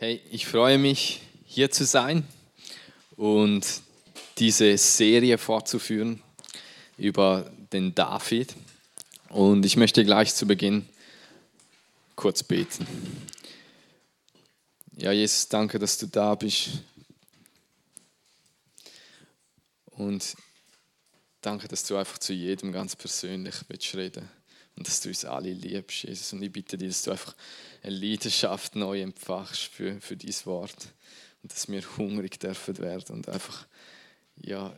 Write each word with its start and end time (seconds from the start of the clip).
Hey, 0.00 0.22
ich 0.30 0.46
freue 0.46 0.78
mich, 0.78 1.22
hier 1.44 1.72
zu 1.72 1.84
sein 1.84 2.24
und 3.16 3.66
diese 4.38 4.78
Serie 4.78 5.38
fortzuführen 5.38 6.22
über 6.96 7.50
den 7.72 7.96
David. 7.96 8.54
Und 9.28 9.66
ich 9.66 9.76
möchte 9.76 10.04
gleich 10.04 10.32
zu 10.36 10.46
Beginn 10.46 10.88
kurz 12.14 12.44
beten. 12.44 12.86
Ja, 14.98 15.10
Jesus, 15.10 15.48
danke, 15.48 15.80
dass 15.80 15.98
du 15.98 16.06
da 16.06 16.36
bist. 16.36 16.68
Und 19.86 20.36
danke, 21.40 21.66
dass 21.66 21.82
du 21.82 21.96
einfach 21.96 22.18
zu 22.18 22.32
jedem 22.32 22.70
ganz 22.70 22.94
persönlich 22.94 23.56
willst 23.66 24.22
und 24.78 24.86
dass 24.86 25.00
du 25.00 25.08
uns 25.08 25.24
alle 25.24 25.52
liebst, 25.52 26.04
Jesus. 26.04 26.32
Und 26.32 26.42
ich 26.42 26.52
bitte 26.52 26.78
dich, 26.78 26.88
dass 26.88 27.02
du 27.02 27.10
einfach 27.10 27.34
eine 27.82 27.96
Leidenschaft 27.96 28.76
neu 28.76 29.02
empfachst 29.02 29.62
für, 29.64 30.00
für 30.00 30.16
dieses 30.16 30.46
Wort 30.46 30.94
und 31.42 31.52
dass 31.52 31.68
wir 31.68 31.82
hungrig 31.96 32.38
dürfen 32.38 32.78
werden 32.78 33.16
und 33.16 33.28
einfach 33.28 33.66
ja, 34.36 34.72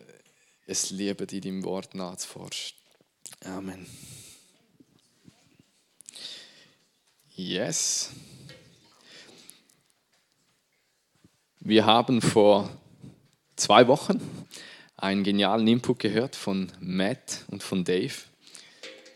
es 0.67 0.91
lieben, 0.91 1.27
dir 1.27 1.43
deinem 1.43 1.65
Wort 1.65 1.95
nachzuforschen. 1.95 2.79
Amen. 3.45 3.87
Yes. 7.37 8.11
Wir 11.59 11.85
haben 11.85 12.23
vor 12.23 12.71
zwei 13.57 13.87
Wochen 13.87 14.19
einen 14.97 15.25
genialen 15.25 15.69
Input 15.69 15.99
gehört 15.99 16.37
von 16.37 16.73
Matt 16.81 17.45
und 17.49 17.63
von 17.63 17.85
Dave 17.85 18.15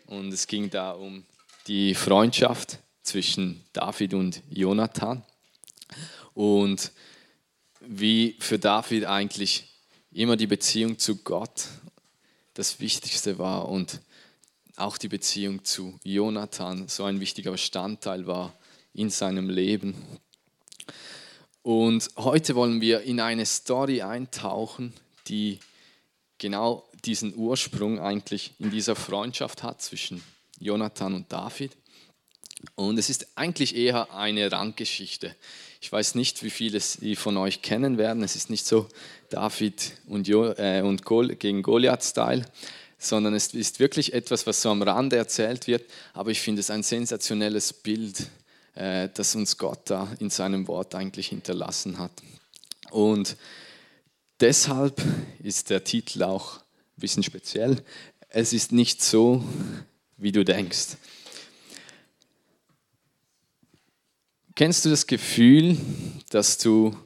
und 0.06 0.32
es 0.32 0.46
ging 0.46 0.70
da 0.70 0.92
um 0.92 1.24
die 1.66 1.94
Freundschaft 1.94 2.78
zwischen 3.02 3.64
David 3.72 4.14
und 4.14 4.42
Jonathan 4.50 5.22
und 6.34 6.92
wie 7.80 8.36
für 8.38 8.58
David 8.58 9.04
eigentlich 9.04 9.68
immer 10.12 10.36
die 10.36 10.46
Beziehung 10.46 10.98
zu 10.98 11.16
Gott 11.16 11.68
das 12.54 12.80
Wichtigste 12.80 13.38
war 13.38 13.68
und 13.68 14.00
auch 14.76 14.98
die 14.98 15.08
Beziehung 15.08 15.64
zu 15.64 15.98
Jonathan 16.02 16.88
so 16.88 17.04
ein 17.04 17.20
wichtiger 17.20 17.52
Bestandteil 17.52 18.26
war 18.26 18.54
in 18.92 19.10
seinem 19.10 19.50
Leben. 19.50 19.94
Und 21.62 22.10
heute 22.16 22.54
wollen 22.54 22.80
wir 22.80 23.02
in 23.02 23.20
eine 23.20 23.46
Story 23.46 24.02
eintauchen, 24.02 24.92
die 25.28 25.60
genau 26.38 26.84
diesen 27.04 27.34
Ursprung 27.36 28.00
eigentlich 28.00 28.52
in 28.58 28.70
dieser 28.70 28.96
Freundschaft 28.96 29.62
hat 29.62 29.82
zwischen 29.82 30.22
Jonathan 30.58 31.14
und 31.14 31.32
David. 31.32 31.76
Und 32.74 32.98
es 32.98 33.10
ist 33.10 33.26
eigentlich 33.36 33.76
eher 33.76 34.12
eine 34.14 34.50
Randgeschichte. 34.50 35.34
Ich 35.80 35.92
weiß 35.92 36.14
nicht, 36.14 36.42
wie 36.42 36.50
viele 36.50 36.80
Sie 36.80 37.14
von 37.14 37.36
euch 37.36 37.60
kennen 37.60 37.98
werden. 37.98 38.22
Es 38.22 38.36
ist 38.36 38.48
nicht 38.48 38.66
so 38.66 38.88
David 39.28 39.92
und, 40.06 40.26
jo 40.26 40.46
äh, 40.52 40.80
und 40.80 41.04
Gol 41.04 41.34
gegen 41.34 41.62
Goliath-Style, 41.62 42.46
sondern 42.98 43.34
es 43.34 43.52
ist 43.52 43.80
wirklich 43.80 44.14
etwas, 44.14 44.46
was 44.46 44.62
so 44.62 44.70
am 44.70 44.82
Rande 44.82 45.16
erzählt 45.16 45.66
wird. 45.66 45.84
Aber 46.14 46.30
ich 46.30 46.40
finde 46.40 46.60
es 46.60 46.70
ein 46.70 46.82
sensationelles 46.82 47.72
Bild, 47.74 48.30
äh, 48.74 49.10
das 49.12 49.34
uns 49.34 49.58
Gott 49.58 49.90
da 49.90 50.10
in 50.20 50.30
seinem 50.30 50.66
Wort 50.68 50.94
eigentlich 50.94 51.28
hinterlassen 51.28 51.98
hat. 51.98 52.12
Und 52.90 53.36
deshalb 54.40 55.02
ist 55.42 55.68
der 55.68 55.84
Titel 55.84 56.22
auch 56.22 56.63
bisschen 56.96 57.22
speziell. 57.22 57.82
Es 58.28 58.52
ist 58.52 58.72
nicht 58.72 59.02
so, 59.02 59.44
wie 60.16 60.32
du 60.32 60.44
denkst. 60.44 60.96
Kennst 64.54 64.84
du 64.84 64.90
das 64.90 65.06
Gefühl, 65.06 65.76
dass 66.30 66.58
du 66.58 66.96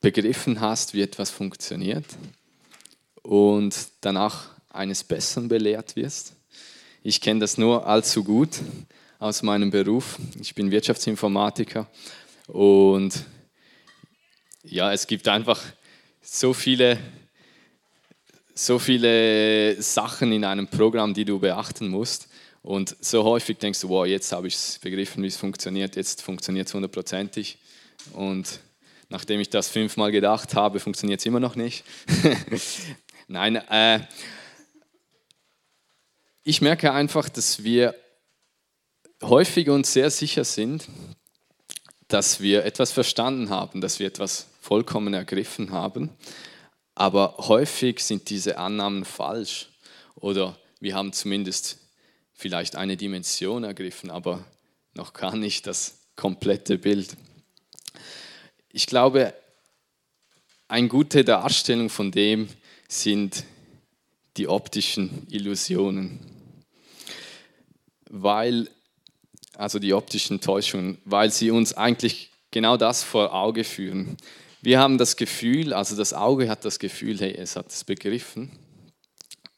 begriffen 0.00 0.60
hast, 0.60 0.94
wie 0.94 1.02
etwas 1.02 1.30
funktioniert 1.30 2.04
und 3.22 3.76
danach 4.00 4.50
eines 4.68 5.04
Besseren 5.04 5.48
belehrt 5.48 5.94
wirst? 5.94 6.34
Ich 7.02 7.20
kenne 7.20 7.40
das 7.40 7.56
nur 7.56 7.86
allzu 7.86 8.24
gut 8.24 8.58
aus 9.20 9.42
meinem 9.42 9.70
Beruf. 9.70 10.18
Ich 10.40 10.54
bin 10.54 10.70
Wirtschaftsinformatiker 10.70 11.88
und 12.48 13.24
ja, 14.64 14.92
es 14.92 15.06
gibt 15.06 15.28
einfach 15.28 15.62
so 16.20 16.52
viele 16.52 16.98
so 18.54 18.78
viele 18.78 19.80
Sachen 19.80 20.32
in 20.32 20.44
einem 20.44 20.68
Programm, 20.68 21.14
die 21.14 21.24
du 21.24 21.38
beachten 21.38 21.88
musst. 21.88 22.28
Und 22.62 22.96
so 23.00 23.24
häufig 23.24 23.58
denkst 23.58 23.80
du, 23.80 23.88
wow, 23.88 24.06
jetzt 24.06 24.32
habe 24.32 24.48
ich 24.48 24.54
es 24.54 24.78
begriffen, 24.78 25.22
wie 25.22 25.28
es 25.28 25.36
funktioniert, 25.36 25.96
jetzt 25.96 26.22
funktioniert 26.22 26.68
es 26.68 26.74
hundertprozentig. 26.74 27.58
Und 28.12 28.60
nachdem 29.08 29.40
ich 29.40 29.48
das 29.48 29.68
fünfmal 29.68 30.12
gedacht 30.12 30.54
habe, 30.54 30.80
funktioniert 30.80 31.20
es 31.20 31.26
immer 31.26 31.40
noch 31.40 31.56
nicht. 31.56 31.84
Nein, 33.28 33.56
äh, 33.56 34.00
ich 36.42 36.60
merke 36.60 36.92
einfach, 36.92 37.28
dass 37.28 37.64
wir 37.64 37.94
häufig 39.22 39.68
uns 39.68 39.92
sehr 39.92 40.10
sicher 40.10 40.44
sind, 40.44 40.88
dass 42.08 42.40
wir 42.40 42.64
etwas 42.64 42.92
verstanden 42.92 43.50
haben, 43.50 43.80
dass 43.80 43.98
wir 43.98 44.06
etwas 44.06 44.46
vollkommen 44.60 45.14
ergriffen 45.14 45.70
haben. 45.70 46.10
Aber 47.00 47.36
häufig 47.38 48.00
sind 48.00 48.28
diese 48.28 48.58
Annahmen 48.58 49.06
falsch 49.06 49.70
oder 50.16 50.58
wir 50.80 50.94
haben 50.94 51.14
zumindest 51.14 51.78
vielleicht 52.34 52.76
eine 52.76 52.98
Dimension 52.98 53.64
ergriffen, 53.64 54.10
aber 54.10 54.44
noch 54.92 55.14
gar 55.14 55.34
nicht 55.34 55.66
das 55.66 56.10
komplette 56.14 56.76
Bild. 56.76 57.16
Ich 58.68 58.84
glaube, 58.84 59.32
eine 60.68 60.88
gute 60.88 61.24
Darstellung 61.24 61.88
von 61.88 62.12
dem 62.12 62.50
sind 62.86 63.44
die 64.36 64.48
optischen 64.48 65.26
Illusionen, 65.30 66.20
weil 68.10 68.68
also 69.54 69.78
die 69.78 69.94
optischen 69.94 70.42
Täuschungen, 70.42 70.98
weil 71.06 71.30
sie 71.30 71.50
uns 71.50 71.72
eigentlich 71.72 72.30
genau 72.50 72.76
das 72.76 73.02
vor 73.02 73.32
Auge 73.32 73.64
führen. 73.64 74.18
Wir 74.62 74.78
haben 74.78 74.98
das 74.98 75.16
Gefühl, 75.16 75.72
also 75.72 75.96
das 75.96 76.12
Auge 76.12 76.48
hat 76.48 76.64
das 76.64 76.78
Gefühl, 76.78 77.18
hey, 77.18 77.34
es 77.34 77.56
hat 77.56 77.70
es 77.70 77.84
begriffen. 77.84 78.50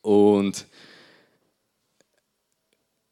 Und 0.01 0.67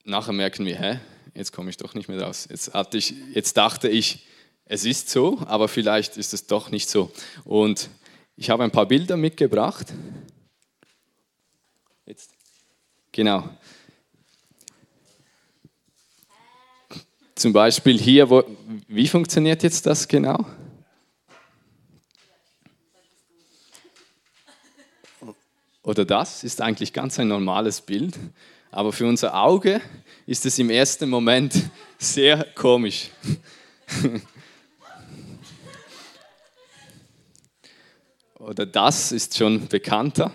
nachher 0.05 0.33
merken 0.33 0.67
wir, 0.67 0.79
hä, 0.79 1.01
jetzt 1.35 1.53
komme 1.53 1.71
ich 1.71 1.77
doch 1.77 1.95
nicht 1.95 2.09
mehr 2.09 2.23
raus. 2.23 2.47
Jetzt, 2.49 2.75
hatte 2.75 2.97
ich, 2.97 3.15
jetzt 3.35 3.57
dachte 3.57 3.89
ich, 3.89 4.27
es 4.67 4.85
ist 4.85 5.11
so, 5.11 5.41
aber 5.47 5.67
vielleicht 5.67 6.17
ist 6.17 6.33
es 6.33 6.47
doch 6.47 6.71
nicht 6.71 6.89
so. 6.89 7.11
Und 7.45 7.91
ich 8.37 8.51
habe 8.51 8.63
ein 8.63 8.71
paar 8.71 8.87
Bilder 8.87 9.17
mitgebracht. 9.17 9.93
Jetzt. 12.07 12.31
Genau. 13.11 13.49
Zum 17.35 17.53
Beispiel 17.53 17.99
hier, 17.99 18.31
wo, 18.31 18.45
wie 18.87 19.09
funktioniert 19.09 19.65
jetzt 19.65 19.87
das 19.87 20.07
genau? 20.07 20.47
Oder 25.83 26.05
das 26.05 26.45
ist 26.45 26.61
eigentlich 26.61 26.93
ganz 26.93 27.19
ein 27.19 27.29
normales 27.29 27.81
Bild, 27.81 28.19
aber 28.71 28.93
für 28.93 29.07
unser 29.07 29.35
Auge 29.35 29.81
ist 30.27 30.45
es 30.47 30.59
im 30.59 30.71
ersten 30.71 31.09
Moment 31.09 31.55
sehr 31.99 32.45
komisch. 32.55 33.11
oder 38.39 38.67
das 38.67 39.13
ist 39.13 39.37
schon 39.37 39.67
bekannter. 39.69 40.33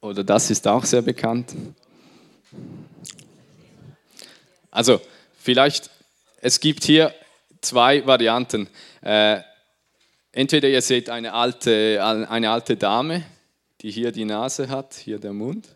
Oder 0.00 0.24
das 0.24 0.50
ist 0.50 0.66
auch 0.68 0.84
sehr 0.84 1.02
bekannt. 1.02 1.54
Also 4.70 5.00
vielleicht, 5.38 5.90
es 6.40 6.60
gibt 6.60 6.84
hier 6.84 7.14
zwei 7.60 8.06
Varianten. 8.06 8.68
Äh, 9.02 9.40
Entweder 10.38 10.68
ihr 10.68 10.82
seht 10.82 11.10
eine 11.10 11.32
alte, 11.32 11.98
eine 12.00 12.50
alte 12.52 12.76
Dame, 12.76 13.24
die 13.80 13.90
hier 13.90 14.12
die 14.12 14.24
Nase 14.24 14.68
hat, 14.68 14.94
hier 14.94 15.18
der 15.18 15.32
Mund. 15.32 15.66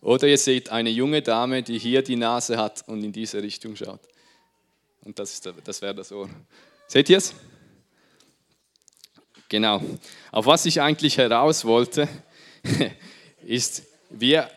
Oder 0.00 0.26
ihr 0.26 0.38
seht 0.38 0.70
eine 0.70 0.88
junge 0.88 1.20
Dame, 1.20 1.62
die 1.62 1.78
hier 1.78 2.00
die 2.00 2.16
Nase 2.16 2.56
hat 2.56 2.88
und 2.88 3.04
in 3.04 3.12
diese 3.12 3.42
Richtung 3.42 3.76
schaut. 3.76 4.00
Und 5.02 5.18
das, 5.18 5.38
das 5.62 5.82
wäre 5.82 5.94
das 5.94 6.10
Ohr. 6.12 6.30
Seht 6.86 7.10
ihr 7.10 7.18
es? 7.18 7.34
Genau. 9.50 9.82
Auf 10.32 10.46
was 10.46 10.64
ich 10.64 10.80
eigentlich 10.80 11.18
heraus 11.18 11.66
wollte, 11.66 12.08
ist, 13.44 13.82
wir, 14.08 14.48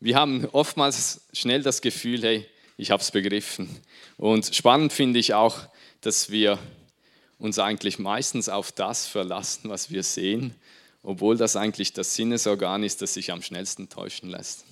wir 0.00 0.16
haben 0.16 0.46
oftmals 0.52 1.22
schnell 1.32 1.62
das 1.62 1.80
Gefühl, 1.80 2.22
hey, 2.22 2.46
ich 2.76 2.90
habe 2.90 3.02
es 3.02 3.10
begriffen. 3.10 3.70
Und 4.18 4.54
spannend 4.54 4.92
finde 4.92 5.18
ich 5.18 5.32
auch, 5.32 5.60
dass 6.02 6.28
wir 6.28 6.58
uns 7.38 7.58
eigentlich 7.58 7.98
meistens 7.98 8.48
auf 8.48 8.72
das 8.72 9.06
verlassen, 9.06 9.70
was 9.70 9.90
wir 9.90 10.02
sehen, 10.02 10.54
obwohl 11.02 11.36
das 11.36 11.56
eigentlich 11.56 11.92
das 11.92 12.14
Sinnesorgan 12.14 12.82
ist, 12.82 13.02
das 13.02 13.14
sich 13.14 13.32
am 13.32 13.42
schnellsten 13.42 13.88
täuschen 13.88 14.30
lässt. 14.30 14.64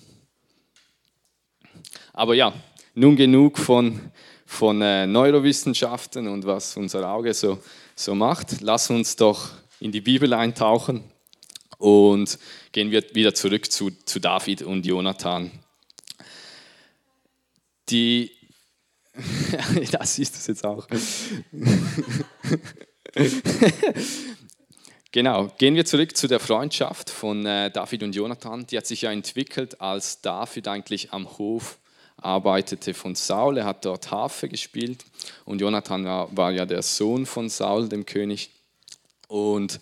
Aber 2.12 2.34
ja, 2.34 2.52
nun 2.94 3.16
genug 3.16 3.58
von, 3.58 4.12
von 4.46 4.80
äh, 4.82 5.06
Neurowissenschaften 5.06 6.28
und 6.28 6.46
was 6.46 6.76
unser 6.76 7.08
Auge 7.10 7.34
so, 7.34 7.58
so 7.94 8.14
macht. 8.14 8.60
Lass 8.60 8.90
uns 8.90 9.16
doch 9.16 9.50
in 9.80 9.92
die 9.92 10.00
Bibel 10.00 10.32
eintauchen 10.32 11.04
und 11.78 12.38
gehen 12.70 12.90
wir 12.90 13.02
wieder 13.14 13.34
zurück 13.34 13.70
zu, 13.70 13.90
zu 14.04 14.20
David 14.20 14.62
und 14.62 14.86
Jonathan. 14.86 15.50
Die, 17.88 18.30
das 19.90 20.14
siehst 20.14 20.36
du 20.36 20.52
jetzt 20.52 20.64
auch. 20.64 20.86
genau, 25.12 25.52
gehen 25.58 25.74
wir 25.74 25.84
zurück 25.84 26.16
zu 26.16 26.28
der 26.28 26.40
Freundschaft 26.40 27.10
von 27.10 27.44
äh, 27.44 27.70
David 27.70 28.02
und 28.02 28.14
Jonathan. 28.14 28.66
Die 28.66 28.78
hat 28.78 28.86
sich 28.86 29.02
ja 29.02 29.12
entwickelt, 29.12 29.80
als 29.80 30.22
David 30.22 30.68
eigentlich 30.68 31.12
am 31.12 31.38
Hof 31.38 31.78
arbeitete 32.16 32.94
von 32.94 33.14
Saul. 33.14 33.58
Er 33.58 33.66
hat 33.66 33.84
dort 33.84 34.10
Harfe 34.10 34.48
gespielt 34.48 35.04
und 35.44 35.60
Jonathan 35.60 36.04
war, 36.04 36.34
war 36.36 36.52
ja 36.52 36.64
der 36.64 36.82
Sohn 36.82 37.26
von 37.26 37.48
Saul, 37.48 37.88
dem 37.88 38.06
König. 38.06 38.50
Und 39.28 39.80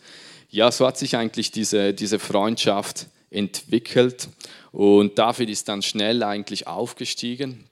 ja, 0.48 0.72
so 0.72 0.86
hat 0.86 0.98
sich 0.98 1.16
eigentlich 1.16 1.52
diese, 1.52 1.94
diese 1.94 2.18
Freundschaft 2.18 3.06
entwickelt 3.30 4.28
und 4.72 5.18
David 5.18 5.50
ist 5.50 5.68
dann 5.68 5.82
schnell 5.82 6.22
eigentlich 6.22 6.66
aufgestiegen. 6.66 7.69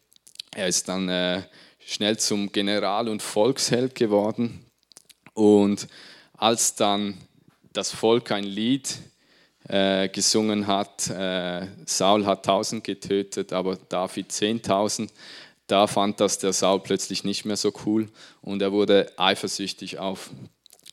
Er 0.54 0.68
ist 0.68 0.88
dann 0.88 1.08
äh, 1.08 1.42
schnell 1.84 2.18
zum 2.18 2.50
General 2.52 3.08
und 3.08 3.22
Volksheld 3.22 3.94
geworden 3.94 4.64
und 5.34 5.88
als 6.36 6.74
dann 6.74 7.18
das 7.72 7.90
Volk 7.90 8.32
ein 8.32 8.44
Lied 8.44 8.98
äh, 9.68 10.08
gesungen 10.08 10.66
hat, 10.66 11.08
äh, 11.10 11.66
Saul 11.86 12.26
hat 12.26 12.44
tausend 12.44 12.84
getötet, 12.84 13.52
aber 13.52 13.76
David 13.76 14.32
zehntausend, 14.32 15.12
da 15.66 15.86
fand 15.86 16.18
das 16.20 16.38
der 16.38 16.52
Saul 16.52 16.80
plötzlich 16.80 17.24
nicht 17.24 17.44
mehr 17.44 17.56
so 17.56 17.72
cool 17.84 18.08
und 18.40 18.62
er 18.62 18.72
wurde 18.72 19.12
eifersüchtig 19.16 19.98
auf, 19.98 20.30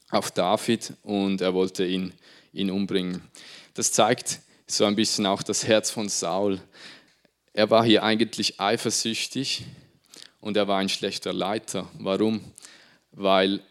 auf 0.10 0.32
David 0.32 0.94
und 1.04 1.42
er 1.42 1.54
wollte 1.54 1.86
ihn, 1.86 2.14
ihn 2.52 2.70
umbringen. 2.70 3.22
Das 3.74 3.92
zeigt 3.92 4.42
so 4.68 4.86
ein 4.86 4.96
bisschen 4.96 5.26
auch 5.26 5.44
das 5.44 5.66
Herz 5.66 5.92
von 5.92 6.10
Saul. 6.10 6.60
Er 7.58 7.70
war 7.70 7.86
hier 7.86 8.04
eigentlich 8.04 8.60
eifersüchtig 8.60 9.64
und 10.42 10.58
er 10.58 10.68
war 10.68 10.80
ein 10.80 10.90
schlechter 10.90 11.32
Leiter. 11.32 11.88
Warum? 12.00 12.42
Weil 13.14 13.62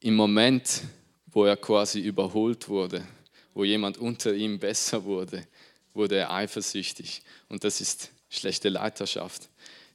im 0.00 0.14
Moment, 0.14 0.80
wo 1.26 1.44
er 1.44 1.58
quasi 1.58 2.00
überholt 2.00 2.70
wurde, 2.70 3.06
wo 3.52 3.64
jemand 3.64 3.98
unter 3.98 4.32
ihm 4.32 4.58
besser 4.58 5.04
wurde, 5.04 5.46
wurde 5.92 6.16
er 6.16 6.32
eifersüchtig. 6.32 7.20
Und 7.50 7.64
das 7.64 7.82
ist 7.82 8.12
schlechte 8.30 8.70
Leiterschaft. 8.70 9.50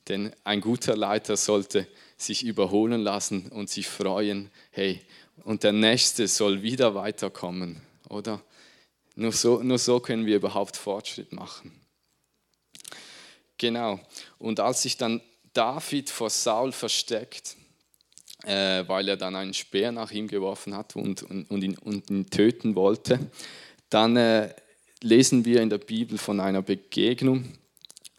Denn 0.08 0.32
ein 0.44 0.62
guter 0.62 0.96
Leiter 0.96 1.38
sollte 1.38 1.88
sich 2.18 2.44
überholen 2.46 3.02
lassen 3.02 3.48
und 3.48 3.68
sich 3.68 3.88
freuen, 3.88 4.52
hey, 4.70 5.02
und 5.44 5.64
der 5.64 5.72
Nächste 5.72 6.28
soll 6.28 6.62
wieder 6.62 6.94
weiterkommen, 6.94 7.82
oder? 8.10 8.44
Nur 9.16 9.32
so, 9.32 9.64
nur 9.64 9.80
so 9.80 10.00
können 10.00 10.28
wir 10.28 10.36
überhaupt 10.36 10.78
Fortschritt 10.78 11.32
machen. 11.32 11.87
Genau. 13.58 14.00
Und 14.38 14.60
als 14.60 14.84
sich 14.84 14.98
dann 14.98 15.22
David 15.54 16.10
vor 16.10 16.30
Saul 16.30 16.72
versteckt, 16.72 17.56
äh, 18.44 18.88
weil 18.88 19.10
er 19.10 19.18
dann 19.18 19.36
einen 19.36 19.54
Speer 19.54 19.92
nach 19.92 20.12
ihm 20.12 20.28
geworfen 20.28 20.76
hat 20.76 20.96
und, 20.96 21.24
und, 21.24 21.50
und, 21.50 21.64
ihn, 21.64 21.78
und 21.78 22.10
ihn, 22.10 22.30
töten 22.30 22.76
wollte. 22.76 23.20
Dann 23.90 24.16
äh, 24.16 24.54
lesen 25.02 25.46
wir 25.46 25.62
in 25.62 25.70
der 25.70 25.80
Bibel 25.80 26.18
von 26.18 26.40
einer 26.40 26.62
Begegnung 26.62 27.46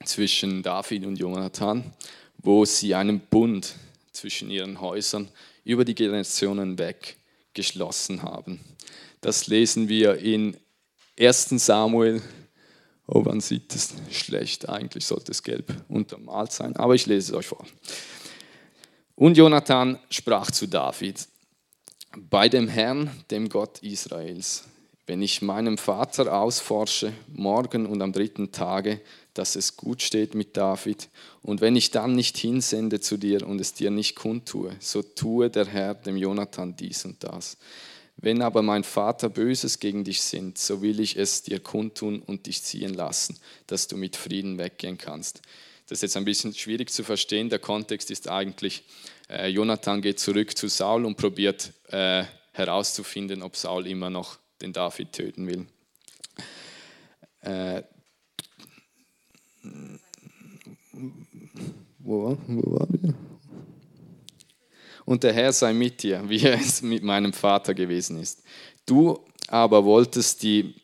zwischen 0.04 0.62
David 0.62 1.06
und 1.06 1.16
Jonathan, 1.16 1.92
wo 2.38 2.64
sie 2.64 2.94
einen 2.94 3.20
Bund 3.20 3.74
zwischen 4.12 4.50
ihren 4.50 4.80
Häusern 4.80 5.28
über 5.64 5.84
die 5.84 5.94
Generationen 5.94 6.78
weg 6.78 7.16
geschlossen 7.54 8.22
haben. 8.22 8.60
Das 9.20 9.46
lesen 9.48 9.88
wir 9.88 10.18
in 10.18 10.56
1 11.18 11.48
Samuel. 11.50 12.22
Oh, 13.10 13.22
man 13.22 13.40
sieht 13.40 13.74
es 13.74 13.94
schlecht. 14.10 14.68
Eigentlich 14.68 15.06
sollte 15.06 15.32
es 15.32 15.42
gelb 15.42 15.74
untermalt 15.88 16.52
sein, 16.52 16.76
aber 16.76 16.94
ich 16.94 17.06
lese 17.06 17.32
es 17.32 17.38
euch 17.38 17.46
vor. 17.46 17.64
Und 19.16 19.36
Jonathan 19.36 19.98
sprach 20.10 20.50
zu 20.50 20.66
David, 20.66 21.26
bei 22.16 22.50
dem 22.50 22.68
Herrn, 22.68 23.10
dem 23.30 23.48
Gott 23.48 23.78
Israels, 23.82 24.64
wenn 25.06 25.22
ich 25.22 25.40
meinem 25.40 25.78
Vater 25.78 26.38
ausforsche, 26.38 27.14
morgen 27.28 27.86
und 27.86 28.02
am 28.02 28.12
dritten 28.12 28.52
Tage, 28.52 29.00
dass 29.32 29.56
es 29.56 29.76
gut 29.76 30.02
steht 30.02 30.34
mit 30.34 30.56
David, 30.56 31.08
und 31.42 31.62
wenn 31.62 31.76
ich 31.76 31.90
dann 31.90 32.14
nicht 32.14 32.36
hinsende 32.36 33.00
zu 33.00 33.16
dir 33.16 33.46
und 33.46 33.58
es 33.58 33.72
dir 33.72 33.90
nicht 33.90 34.16
kundtue, 34.16 34.76
so 34.80 35.02
tue 35.02 35.48
der 35.48 35.64
Herr 35.64 35.94
dem 35.94 36.18
Jonathan 36.18 36.76
dies 36.76 37.06
und 37.06 37.24
das. 37.24 37.56
Wenn 38.20 38.42
aber 38.42 38.62
mein 38.62 38.82
Vater 38.82 39.28
Böses 39.28 39.78
gegen 39.78 40.02
dich 40.02 40.22
sind, 40.22 40.58
so 40.58 40.82
will 40.82 40.98
ich 40.98 41.16
es 41.16 41.44
dir 41.44 41.60
kundtun 41.60 42.20
und 42.20 42.46
dich 42.46 42.64
ziehen 42.64 42.92
lassen, 42.92 43.38
dass 43.68 43.86
du 43.86 43.96
mit 43.96 44.16
Frieden 44.16 44.58
weggehen 44.58 44.98
kannst. 44.98 45.40
Das 45.86 45.98
ist 45.98 46.02
jetzt 46.02 46.16
ein 46.16 46.24
bisschen 46.24 46.52
schwierig 46.52 46.90
zu 46.90 47.04
verstehen. 47.04 47.48
Der 47.48 47.60
Kontext 47.60 48.10
ist 48.10 48.28
eigentlich, 48.28 48.82
äh, 49.30 49.46
Jonathan 49.46 50.02
geht 50.02 50.18
zurück 50.18 50.56
zu 50.56 50.66
Saul 50.66 51.04
und 51.04 51.16
probiert 51.16 51.72
äh, 51.90 52.24
herauszufinden, 52.52 53.40
ob 53.42 53.54
Saul 53.54 53.86
immer 53.86 54.10
noch 54.10 54.38
den 54.60 54.72
David 54.72 55.12
töten 55.12 55.46
will. 55.46 55.66
Äh, 57.42 57.84
wo, 62.00 62.36
wo 62.48 62.72
war 62.72 62.88
wir? 62.90 63.14
Und 65.08 65.22
der 65.22 65.32
Herr 65.32 65.54
sei 65.54 65.72
mit 65.72 66.02
dir, 66.02 66.22
wie 66.28 66.42
er 66.42 66.52
es 66.60 66.82
mit 66.82 67.02
meinem 67.02 67.32
Vater 67.32 67.72
gewesen 67.72 68.20
ist. 68.20 68.42
Du 68.84 69.18
aber 69.48 69.82
wolltest 69.86 70.42
die 70.42 70.74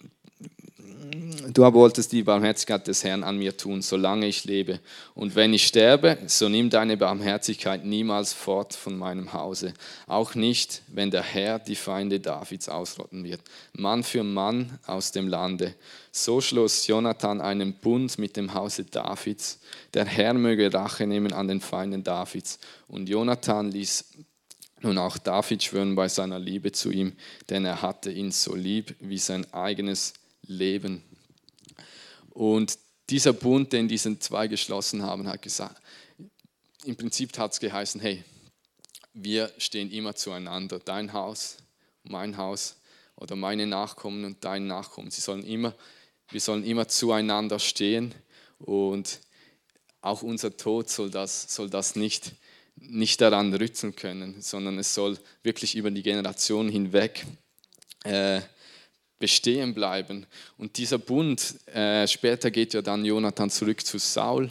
Du 1.55 1.63
wolltest 1.73 2.11
die 2.11 2.25
Barmherzigkeit 2.25 2.85
des 2.89 3.05
Herrn 3.05 3.23
an 3.23 3.39
mir 3.39 3.57
tun, 3.57 3.81
solange 3.81 4.27
ich 4.27 4.45
lebe. 4.45 4.81
Und 5.15 5.37
wenn 5.37 5.55
ich 5.55 5.65
sterbe, 5.69 6.19
so 6.27 6.49
nimm 6.49 6.69
deine 6.69 6.97
Barmherzigkeit 6.97 7.85
niemals 7.85 8.33
fort 8.33 8.75
von 8.75 8.99
meinem 8.99 9.33
Hause. 9.33 9.73
Auch 10.09 10.35
nicht, 10.35 10.83
wenn 10.89 11.13
der 11.13 11.23
Herr 11.23 11.61
die 11.61 11.77
Feinde 11.77 12.19
Davids 12.19 12.69
ausrotten 12.69 13.23
wird. 13.23 13.41
Mann 13.73 14.03
für 14.03 14.25
Mann 14.25 14.81
aus 14.85 15.13
dem 15.13 15.29
Lande. 15.29 15.77
So 16.11 16.41
schloss 16.41 16.89
Jonathan 16.89 17.41
einen 17.41 17.75
Bund 17.75 18.19
mit 18.19 18.37
dem 18.37 18.53
Hause 18.53 18.83
Davids. 18.83 19.61
Der 19.95 20.07
Herr 20.07 20.35
möge 20.35 20.75
Rache 20.75 21.07
nehmen 21.07 21.33
an 21.33 21.47
den 21.47 21.61
Feinden 21.61 22.03
Davids. 22.03 22.59
Und 22.89 23.09
Jonathan 23.09 23.71
ließ 23.71 24.07
nun 24.81 24.99
auch 24.99 25.19
David 25.19 25.63
schwören 25.63 25.95
bei 25.95 26.09
seiner 26.09 26.41
Liebe 26.41 26.73
zu 26.73 26.91
ihm, 26.91 27.13
denn 27.49 27.65
er 27.65 27.81
hatte 27.81 28.11
ihn 28.11 28.33
so 28.33 28.57
lieb 28.57 28.97
wie 28.99 29.19
sein 29.19 29.47
eigenes 29.55 30.15
Leben. 30.49 31.05
Und 32.35 32.79
dieser 33.09 33.33
Bund, 33.33 33.73
den 33.73 33.89
diese 33.89 34.19
zwei 34.19 34.49
geschlossen 34.49 35.03
haben, 35.03 35.27
hat 35.27 35.41
gesagt, 35.41 35.81
im 36.85 36.97
Prinzip 36.97 37.37
hat 37.39 37.53
es 37.53 37.61
geheißen, 37.61 38.01
hey, 38.01 38.23
wir 39.15 39.51
stehen 39.57 39.91
immer 39.91 40.15
zueinander, 40.15 40.81
dein 40.81 41.13
Haus, 41.13 41.59
mein 42.03 42.37
Haus 42.37 42.77
oder 43.17 43.37
meine 43.37 43.67
Nachkommen 43.67 44.25
und 44.25 44.45
dein 44.45 44.67
Nachkommen. 44.67 45.11
Sie 45.11 45.21
sollen 45.21 45.45
immer, 45.45 45.75
wir 46.31 46.41
sollen 46.41 46.65
immer 46.65 46.89
zueinander 46.89 47.59
stehen 47.59 48.15
und 48.59 49.21
auch 50.01 50.23
unser 50.23 50.57
Tod 50.57 50.91
soll 50.91 51.11
das, 51.11 51.55
soll 51.55 51.71
das 51.71 51.97
nicht, 51.97 52.33
nicht 52.77 53.21
daran 53.21 53.55
rütteln 53.55 53.95
können, 53.95 54.43
sondern 54.43 54.79
es 54.79 54.93
soll 54.93 55.19
wirklich 55.43 55.77
über 55.77 55.91
die 55.91 56.03
Generationen 56.03 56.69
hinweg 56.69 57.25
äh, 58.03 58.41
bestehen 59.19 59.75
bleiben. 59.75 60.27
Und 60.59 60.77
dieser 60.77 60.99
Bund, 60.99 61.55
äh, 61.69 62.07
später 62.07 62.51
geht 62.51 62.75
ja 62.75 62.83
dann 62.83 63.05
Jonathan 63.05 63.51
zurück 63.51 63.85
zu 63.85 63.99
Saul 63.99 64.51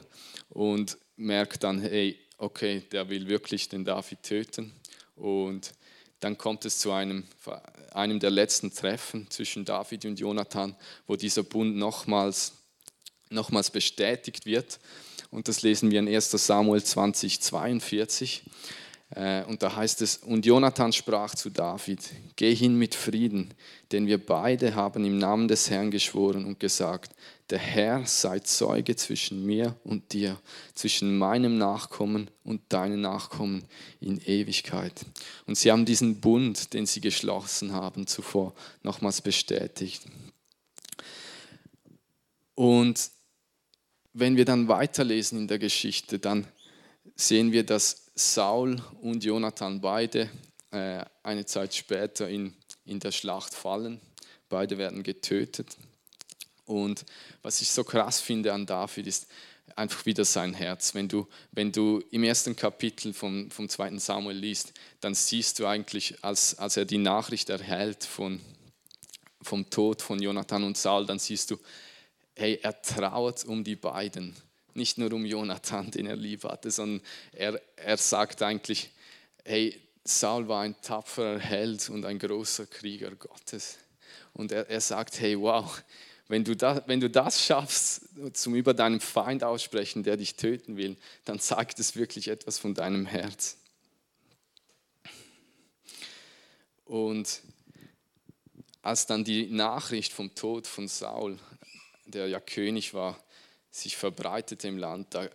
und 0.49 0.97
merkt 1.15 1.63
dann, 1.63 1.81
hey, 1.81 2.19
okay, 2.37 2.83
der 2.91 3.09
will 3.09 3.27
wirklich 3.27 3.69
den 3.69 3.85
David 3.85 4.23
töten. 4.23 4.73
Und 5.15 5.73
dann 6.19 6.37
kommt 6.37 6.65
es 6.65 6.79
zu 6.79 6.91
einem, 6.91 7.25
einem 7.91 8.19
der 8.19 8.31
letzten 8.31 8.73
Treffen 8.73 9.29
zwischen 9.29 9.65
David 9.65 10.05
und 10.05 10.19
Jonathan, 10.19 10.75
wo 11.05 11.15
dieser 11.15 11.43
Bund 11.43 11.75
nochmals, 11.75 12.53
nochmals 13.29 13.69
bestätigt 13.69 14.45
wird. 14.45 14.79
Und 15.31 15.47
das 15.47 15.61
lesen 15.63 15.91
wir 15.91 15.99
in 15.99 16.07
1 16.07 16.31
Samuel 16.31 16.83
20, 16.83 17.41
42. 17.41 18.43
Äh, 19.15 19.43
und 19.43 19.61
da 19.61 19.75
heißt 19.75 20.01
es, 20.01 20.17
und 20.17 20.45
Jonathan 20.45 20.91
sprach 20.91 21.35
zu 21.35 21.49
David, 21.49 21.99
geh 22.35 22.53
hin 22.55 22.77
mit 22.77 22.95
Frieden, 22.95 23.53
denn 23.91 24.07
wir 24.07 24.23
beide 24.23 24.73
haben 24.73 25.05
im 25.05 25.19
Namen 25.19 25.47
des 25.47 25.69
Herrn 25.69 25.91
geschworen 25.91 26.45
und 26.45 26.59
gesagt, 26.59 27.13
der 27.49 27.59
Herr 27.59 28.05
sei 28.07 28.39
Zeuge 28.39 28.95
zwischen 28.95 29.45
mir 29.45 29.75
und 29.83 30.13
dir, 30.13 30.39
zwischen 30.73 31.17
meinem 31.17 31.57
Nachkommen 31.57 32.31
und 32.43 32.61
deinem 32.69 33.01
Nachkommen 33.01 33.63
in 33.99 34.19
Ewigkeit. 34.19 35.05
Und 35.45 35.57
sie 35.57 35.71
haben 35.71 35.85
diesen 35.85 36.19
Bund, 36.19 36.73
den 36.73 36.87
sie 36.87 37.01
geschlossen 37.01 37.73
haben 37.73 38.07
zuvor, 38.07 38.55
nochmals 38.81 39.21
bestätigt. 39.21 40.05
Und 42.55 43.11
wenn 44.13 44.37
wir 44.37 44.45
dann 44.45 44.67
weiterlesen 44.67 45.39
in 45.39 45.47
der 45.47 45.59
Geschichte, 45.59 46.17
dann 46.17 46.47
sehen 47.15 47.51
wir, 47.51 47.63
dass 47.63 48.02
Saul 48.15 48.81
und 49.01 49.23
Jonathan 49.23 49.81
beide 49.81 50.29
äh, 50.71 51.03
eine 51.23 51.45
Zeit 51.45 51.73
später 51.73 52.29
in, 52.29 52.55
in 52.85 52.99
der 52.99 53.11
Schlacht 53.11 53.53
fallen. 53.53 53.99
Beide 54.49 54.77
werden 54.77 55.03
getötet. 55.03 55.77
Und 56.65 57.05
was 57.41 57.61
ich 57.61 57.71
so 57.71 57.83
krass 57.83 58.21
finde 58.21 58.53
an 58.53 58.65
David 58.65 59.07
ist 59.07 59.27
einfach 59.75 60.05
wieder 60.05 60.25
sein 60.25 60.53
Herz. 60.53 60.93
Wenn 60.93 61.07
du, 61.07 61.27
wenn 61.51 61.71
du 61.71 62.01
im 62.11 62.23
ersten 62.23 62.55
Kapitel 62.55 63.13
vom, 63.13 63.49
vom 63.49 63.69
zweiten 63.69 63.99
Samuel 63.99 64.37
liest, 64.37 64.73
dann 64.99 65.15
siehst 65.15 65.59
du 65.59 65.65
eigentlich, 65.65 66.23
als, 66.23 66.57
als 66.59 66.77
er 66.77 66.85
die 66.85 66.97
Nachricht 66.97 67.49
erhält 67.49 68.03
von, 68.03 68.39
vom 69.41 69.69
Tod 69.69 70.01
von 70.01 70.21
Jonathan 70.21 70.63
und 70.63 70.77
Saul, 70.77 71.05
dann 71.05 71.19
siehst 71.19 71.51
du, 71.51 71.57
hey, 72.35 72.59
er 72.61 72.81
trauert 72.81 73.45
um 73.45 73.63
die 73.63 73.75
beiden. 73.75 74.35
Nicht 74.73 74.97
nur 74.97 75.13
um 75.13 75.25
Jonathan, 75.25 75.91
den 75.91 76.07
er 76.07 76.15
lieb 76.15 76.43
hatte, 76.43 76.71
sondern 76.71 77.05
er, 77.31 77.61
er 77.75 77.97
sagt 77.97 78.41
eigentlich, 78.41 78.89
hey, 79.45 79.79
Saul 80.03 80.47
war 80.47 80.61
ein 80.63 80.75
tapferer 80.81 81.39
Held 81.39 81.89
und 81.89 82.05
ein 82.05 82.19
großer 82.19 82.65
Krieger 82.65 83.11
Gottes. 83.11 83.77
Und 84.33 84.51
er, 84.51 84.69
er 84.69 84.81
sagt, 84.81 85.19
hey, 85.19 85.39
wow, 85.39 85.81
wenn 86.27 86.43
du, 86.43 86.55
da, 86.55 86.83
wenn 86.87 86.99
du 86.99 87.09
das 87.09 87.45
schaffst, 87.45 88.09
zum 88.33 88.55
über 88.55 88.73
deinem 88.73 88.99
Feind 88.99 89.43
aussprechen, 89.43 90.03
der 90.03 90.17
dich 90.17 90.35
töten 90.35 90.77
will, 90.77 90.97
dann 91.25 91.39
sagt 91.39 91.79
es 91.79 91.95
wirklich 91.95 92.27
etwas 92.27 92.57
von 92.57 92.73
deinem 92.73 93.05
Herz. 93.05 93.57
Und 96.85 97.41
als 98.81 99.05
dann 99.05 99.23
die 99.23 99.47
Nachricht 99.47 100.11
vom 100.11 100.35
Tod 100.35 100.67
von 100.67 100.87
Saul, 100.87 101.39
der 102.05 102.27
ja 102.27 102.39
König 102.39 102.93
war, 102.93 103.21
sich 103.73 103.97
verbreitete 103.97 104.67
im 104.67 104.77
Land, 104.77 105.15
da, 105.15 105.27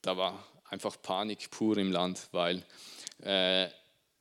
da 0.00 0.16
war 0.16 0.46
einfach 0.68 0.96
Panik 1.02 1.50
pur 1.50 1.76
im 1.76 1.90
Land, 1.90 2.28
weil 2.30 2.64
äh, 3.18 3.68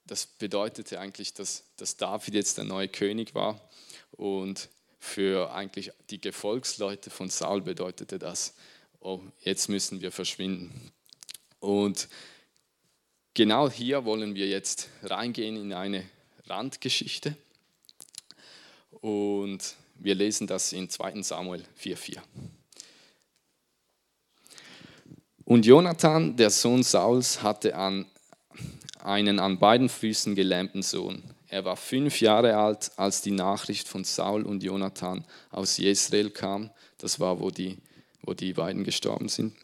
das 0.08 0.26
bedeutete 0.26 1.00
eigentlich, 1.00 1.36
dass, 1.36 1.64
dass 1.78 1.96
David 1.96 2.34
jetzt 2.34 2.58
der 2.58 2.66
neue 2.66 2.88
König 2.88 3.36
war 3.36 3.62
und 4.12 4.70
für 4.98 5.54
eigentlich 5.54 5.92
die 6.10 6.20
Gefolgsleute 6.20 7.12
von 7.12 7.30
Saul 7.30 7.62
bedeutete 7.62 8.18
das, 8.18 8.56
oh, 9.00 9.22
jetzt 9.42 9.70
müssen 9.70 10.02
wir 10.02 10.12
verschwinden. 10.12 10.92
Und 11.60 12.10
genau 13.36 13.70
hier 13.70 14.04
wollen 14.04 14.34
wir 14.34 14.48
jetzt 14.48 14.90
reingehen 15.04 15.56
in 15.56 15.74
eine 15.74 16.04
Randgeschichte. 16.48 17.38
Und 18.90 19.76
wir 19.94 20.16
lesen 20.16 20.48
das 20.48 20.74
in 20.74 20.90
2 20.90 21.22
Samuel 21.22 21.64
4,4. 21.80 22.20
Und 25.50 25.66
Jonathan, 25.66 26.36
der 26.36 26.52
Sohn 26.52 26.84
Sauls, 26.84 27.42
hatte 27.42 27.76
an 27.76 28.06
einen 29.04 29.40
an 29.40 29.58
beiden 29.58 29.90
Füßen 29.90 30.36
gelähmten 30.36 30.84
Sohn. 30.84 31.24
Er 31.48 31.66
war 31.66 31.76
fünf 31.76 32.22
Jahre 32.22 32.56
alt, 32.56 32.92
als 32.98 33.24
die 33.24 33.32
Nachricht 33.32 33.88
von 33.88 34.04
Saul 34.04 34.44
und 34.44 34.62
Jonathan 34.62 35.26
aus 35.50 35.78
Jezreel 35.78 36.30
kam. 36.30 36.70
Das 37.00 37.20
war, 37.20 37.40
wo 37.40 37.50
die, 37.50 37.80
wo 38.22 38.36
die 38.36 38.54
beiden 38.54 38.84
gestorben 38.84 39.28
sind. 39.28 39.56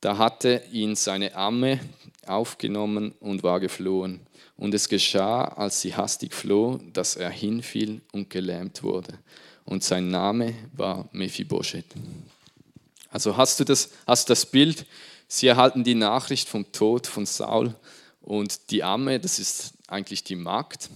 Da 0.00 0.16
hatte 0.16 0.62
ihn 0.72 0.96
seine 0.96 1.34
Amme 1.34 1.80
aufgenommen 2.26 3.12
und 3.20 3.42
war 3.42 3.60
geflohen. 3.60 4.20
Und 4.56 4.72
es 4.72 4.88
geschah, 4.88 5.44
als 5.44 5.82
sie 5.82 5.94
hastig 5.94 6.32
floh, 6.32 6.80
dass 6.94 7.16
er 7.16 7.28
hinfiel 7.28 8.00
und 8.12 8.30
gelähmt 8.30 8.82
wurde. 8.82 9.18
Und 9.66 9.84
sein 9.84 10.08
Name 10.08 10.54
war 10.72 11.10
Mephibosheth. 11.12 11.94
Also 13.10 13.36
hast 13.36 13.58
du 13.60 13.64
das, 13.64 13.90
hast 14.06 14.30
das 14.30 14.46
Bild, 14.46 14.86
sie 15.30 15.46
erhalten 15.46 15.84
die 15.84 15.94
Nachricht 15.94 16.48
vom 16.48 16.70
Tod 16.72 17.06
von 17.06 17.24
Saul 17.24 17.74
und 18.20 18.70
die 18.70 18.82
Amme, 18.82 19.20
das 19.20 19.38
ist 19.38 19.74
eigentlich 19.86 20.24
die 20.24 20.34
Magd, 20.34 20.90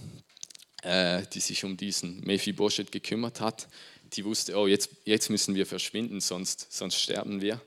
äh, 0.83 1.23
die 1.33 1.39
sich 1.39 1.63
um 1.63 1.77
diesen 1.77 2.19
Mephibosheth 2.19 2.91
gekümmert 2.91 3.39
hat, 3.39 3.67
die 4.13 4.25
wusste, 4.25 4.57
oh, 4.57 4.67
jetzt, 4.67 4.89
jetzt 5.05 5.29
müssen 5.29 5.55
wir 5.55 5.65
verschwinden, 5.65 6.19
sonst, 6.19 6.67
sonst 6.69 6.99
sterben 7.01 7.41
wir. 7.41 7.61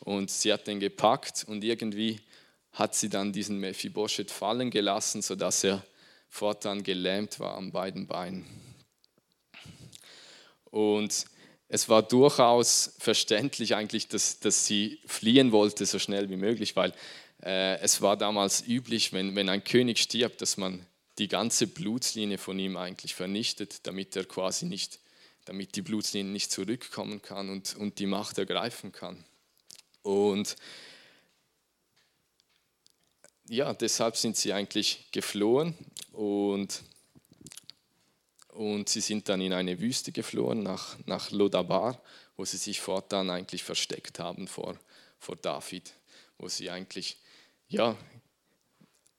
Und 0.00 0.30
sie 0.30 0.52
hat 0.52 0.66
den 0.66 0.80
gepackt 0.80 1.44
und 1.46 1.62
irgendwie 1.62 2.20
hat 2.72 2.94
sie 2.94 3.08
dann 3.08 3.32
diesen 3.32 3.58
Mephibosheth 3.58 4.30
fallen 4.30 4.70
gelassen, 4.70 5.22
sodass 5.22 5.62
er 5.62 5.84
fortan 6.28 6.82
gelähmt 6.82 7.38
war 7.38 7.56
an 7.56 7.70
beiden 7.70 8.06
Beinen. 8.06 8.46
Und 10.70 11.26
es 11.68 11.88
war 11.88 12.02
durchaus 12.02 12.94
verständlich 12.98 13.74
eigentlich, 13.74 14.08
dass, 14.08 14.40
dass 14.40 14.66
sie 14.66 15.00
fliehen 15.06 15.52
wollte 15.52 15.86
so 15.86 15.98
schnell 15.98 16.28
wie 16.30 16.36
möglich, 16.36 16.76
weil 16.76 16.92
äh, 17.42 17.78
es 17.80 18.00
war 18.00 18.16
damals 18.16 18.66
üblich, 18.66 19.12
wenn, 19.12 19.34
wenn 19.34 19.48
ein 19.48 19.64
König 19.64 19.98
stirbt, 19.98 20.40
dass 20.42 20.56
man 20.56 20.86
die 21.18 21.28
ganze 21.28 21.66
Blutslinie 21.66 22.38
von 22.38 22.58
ihm 22.58 22.76
eigentlich 22.76 23.14
vernichtet, 23.14 23.86
damit 23.86 24.16
er 24.16 24.24
quasi 24.24 24.66
nicht, 24.66 24.98
damit 25.44 25.76
die 25.76 25.82
Blutslinie 25.82 26.32
nicht 26.32 26.50
zurückkommen 26.50 27.22
kann 27.22 27.50
und, 27.50 27.76
und 27.76 27.98
die 27.98 28.06
Macht 28.06 28.38
ergreifen 28.38 28.92
kann. 28.92 29.24
Und 30.02 30.56
ja, 33.48 33.72
deshalb 33.74 34.16
sind 34.16 34.36
sie 34.36 34.52
eigentlich 34.52 35.06
geflohen 35.12 35.76
und, 36.12 36.82
und 38.54 38.88
sie 38.88 39.00
sind 39.00 39.28
dann 39.28 39.40
in 39.40 39.52
eine 39.52 39.80
Wüste 39.80 40.12
geflohen, 40.12 40.62
nach, 40.62 40.96
nach 41.06 41.30
Lodabar, 41.30 42.00
wo 42.36 42.44
sie 42.44 42.56
sich 42.56 42.80
fortan 42.80 43.30
eigentlich 43.30 43.62
versteckt 43.62 44.18
haben 44.18 44.48
vor, 44.48 44.78
vor 45.18 45.36
David, 45.36 45.92
wo 46.38 46.48
sie 46.48 46.70
eigentlich 46.70 47.18
ja, 47.68 47.96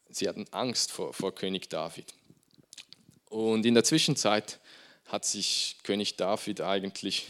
sie 0.09 0.29
hatten 0.29 0.45
Angst 0.51 0.91
vor, 0.91 1.13
vor 1.13 1.33
König 1.35 1.69
David. 1.69 2.13
Und 3.29 3.65
in 3.65 3.73
der 3.73 3.83
Zwischenzeit 3.83 4.59
hat 5.07 5.25
sich 5.25 5.77
König 5.83 6.15
David 6.15 6.61
eigentlich, 6.61 7.27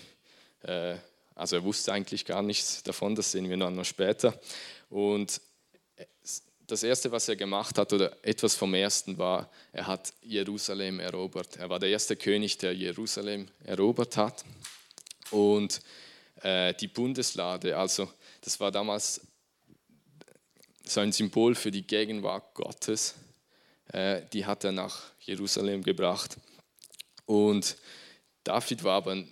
äh, 0.62 0.97
also 1.33 1.57
er 1.57 1.63
wusste 1.63 1.91
eigentlich 1.93 2.25
gar 2.25 2.41
nichts 2.41 2.83
davon, 2.83 3.15
das 3.15 3.31
sehen 3.31 3.50
wir 3.50 3.57
noch 3.57 3.85
später. 3.85 4.39
Und 4.89 5.41
das 6.67 6.84
Erste, 6.84 7.12
was 7.12 7.29
er 7.29 7.36
gemacht 7.36 7.77
hat, 7.77 7.93
oder 7.93 8.17
etwas 8.24 8.55
vom 8.55 8.74
Ersten 8.74 9.17
war, 9.17 9.50
er 9.72 9.88
hat 9.88 10.13
Jerusalem 10.22 11.00
erobert. 11.00 11.57
Er 11.57 11.69
war 11.69 11.79
der 11.79 11.89
erste 11.89 12.15
König, 12.15 12.57
der 12.57 12.74
Jerusalem 12.74 13.48
erobert 13.63 14.17
hat. 14.17 14.43
Und 15.31 15.81
äh, 16.41 16.74
die 16.74 16.88
Bundeslade, 16.88 17.77
also 17.77 18.12
das 18.41 18.60
war 18.60 18.72
damals 18.72 19.22
so 20.84 21.00
ein 21.00 21.12
Symbol 21.12 21.55
für 21.55 21.72
die 21.72 21.86
Gegenwart 21.86 22.53
Gottes. 22.53 23.15
Äh, 23.88 24.22
die 24.34 24.45
hat 24.45 24.63
er 24.63 24.72
nach 24.72 25.03
Jerusalem 25.19 25.84
gebracht. 25.84 26.38
Und 27.25 27.77
David 28.43 28.84
war 28.84 28.98
aber 28.98 29.24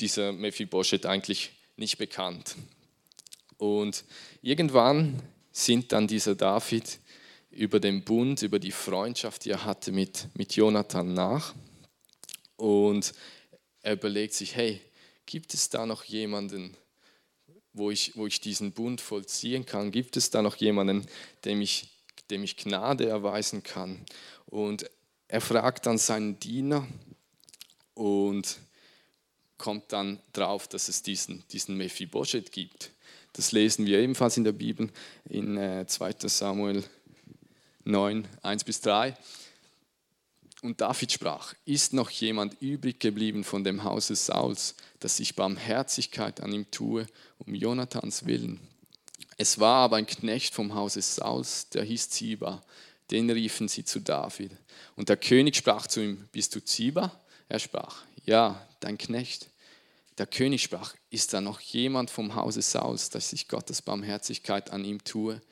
dieser 0.00 0.32
Mephibosheth 0.32 1.06
eigentlich 1.06 1.52
nicht 1.76 1.98
bekannt. 1.98 2.56
Und 3.58 4.04
irgendwann 4.42 5.22
sind 5.56 5.92
dann 5.92 6.06
dieser 6.06 6.34
David 6.34 6.98
über 7.50 7.80
den 7.80 8.04
Bund, 8.04 8.42
über 8.42 8.58
die 8.58 8.72
Freundschaft, 8.72 9.46
die 9.46 9.50
er 9.50 9.64
hatte 9.64 9.90
mit, 9.90 10.28
mit 10.34 10.54
Jonathan 10.54 11.14
nach. 11.14 11.54
Und 12.56 13.14
er 13.80 13.94
überlegt 13.94 14.34
sich, 14.34 14.54
hey, 14.54 14.82
gibt 15.24 15.54
es 15.54 15.70
da 15.70 15.86
noch 15.86 16.04
jemanden, 16.04 16.76
wo 17.72 17.90
ich, 17.90 18.16
wo 18.16 18.26
ich 18.26 18.42
diesen 18.42 18.72
Bund 18.72 19.00
vollziehen 19.00 19.64
kann? 19.64 19.92
Gibt 19.92 20.18
es 20.18 20.28
da 20.28 20.42
noch 20.42 20.56
jemanden, 20.56 21.06
dem 21.46 21.62
ich, 21.62 21.88
dem 22.28 22.44
ich 22.44 22.58
Gnade 22.58 23.08
erweisen 23.08 23.62
kann? 23.62 24.04
Und 24.44 24.90
er 25.26 25.40
fragt 25.40 25.86
dann 25.86 25.96
seinen 25.96 26.38
Diener 26.38 26.86
und 27.94 28.58
kommt 29.56 29.90
dann 29.90 30.20
drauf, 30.34 30.68
dass 30.68 30.88
es 30.88 31.02
diesen, 31.02 31.44
diesen 31.48 31.78
Mephibosheth 31.78 32.52
gibt. 32.52 32.90
Das 33.36 33.52
lesen 33.52 33.84
wir 33.84 33.98
ebenfalls 33.98 34.38
in 34.38 34.44
der 34.44 34.52
Bibel 34.52 34.90
in 35.28 35.58
äh, 35.58 35.84
2 35.86 36.14
Samuel 36.20 36.82
9, 37.84 38.26
1 38.42 38.64
bis 38.64 38.80
3. 38.80 39.14
Und 40.62 40.80
David 40.80 41.12
sprach, 41.12 41.52
ist 41.66 41.92
noch 41.92 42.08
jemand 42.08 42.62
übrig 42.62 42.98
geblieben 42.98 43.44
von 43.44 43.62
dem 43.62 43.84
Hause 43.84 44.16
Sauls, 44.16 44.74
dass 45.00 45.20
ich 45.20 45.36
Barmherzigkeit 45.36 46.40
an 46.40 46.50
ihm 46.50 46.70
tue, 46.70 47.06
um 47.36 47.54
Jonathans 47.54 48.24
willen? 48.24 48.58
Es 49.36 49.58
war 49.58 49.84
aber 49.84 49.96
ein 49.96 50.06
Knecht 50.06 50.54
vom 50.54 50.74
Hause 50.74 51.02
Sauls, 51.02 51.68
der 51.68 51.84
hieß 51.84 52.08
Ziba, 52.08 52.62
den 53.10 53.28
riefen 53.28 53.68
sie 53.68 53.84
zu 53.84 54.00
David. 54.00 54.52
Und 54.96 55.10
der 55.10 55.18
König 55.18 55.56
sprach 55.56 55.86
zu 55.86 56.00
ihm, 56.00 56.26
bist 56.32 56.54
du 56.54 56.64
Ziba? 56.64 57.12
Er 57.50 57.58
sprach, 57.58 58.02
ja, 58.24 58.66
dein 58.80 58.96
Knecht. 58.96 59.50
Der 60.18 60.26
König 60.26 60.62
sprach, 60.62 60.94
ist 61.10 61.34
da 61.34 61.40
noch 61.40 61.60
jemand 61.60 62.10
vom 62.10 62.34
Hause 62.34 62.62
Sauls, 62.62 63.10
dass 63.10 63.32
ich 63.32 63.48
Gottes 63.48 63.82
Barmherzigkeit 63.82 64.70
an 64.70 64.84
ihm 64.84 65.04
tue? 65.04 65.42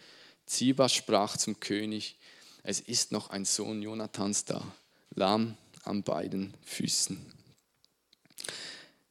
Ziba 0.47 0.89
sprach 0.89 1.37
zum 1.37 1.61
König, 1.61 2.19
es 2.63 2.81
ist 2.81 3.13
noch 3.13 3.31
ein 3.31 3.45
Sohn 3.45 3.83
Jonathans 3.83 4.47
da 4.47 4.65
lahm 5.15 5.57
an 5.85 6.03
beiden 6.03 6.55
Füßen. 6.63 7.21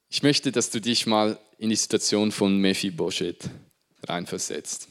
Ich 0.09 0.23
möchte, 0.23 0.51
dass 0.51 0.69
du 0.69 0.81
dich 0.81 1.05
mal 1.05 1.39
in 1.57 1.69
die 1.69 1.75
Situation 1.75 2.31
von 2.31 2.57
Mephibosheth 2.57 3.49
reinversetzt. 4.03 4.87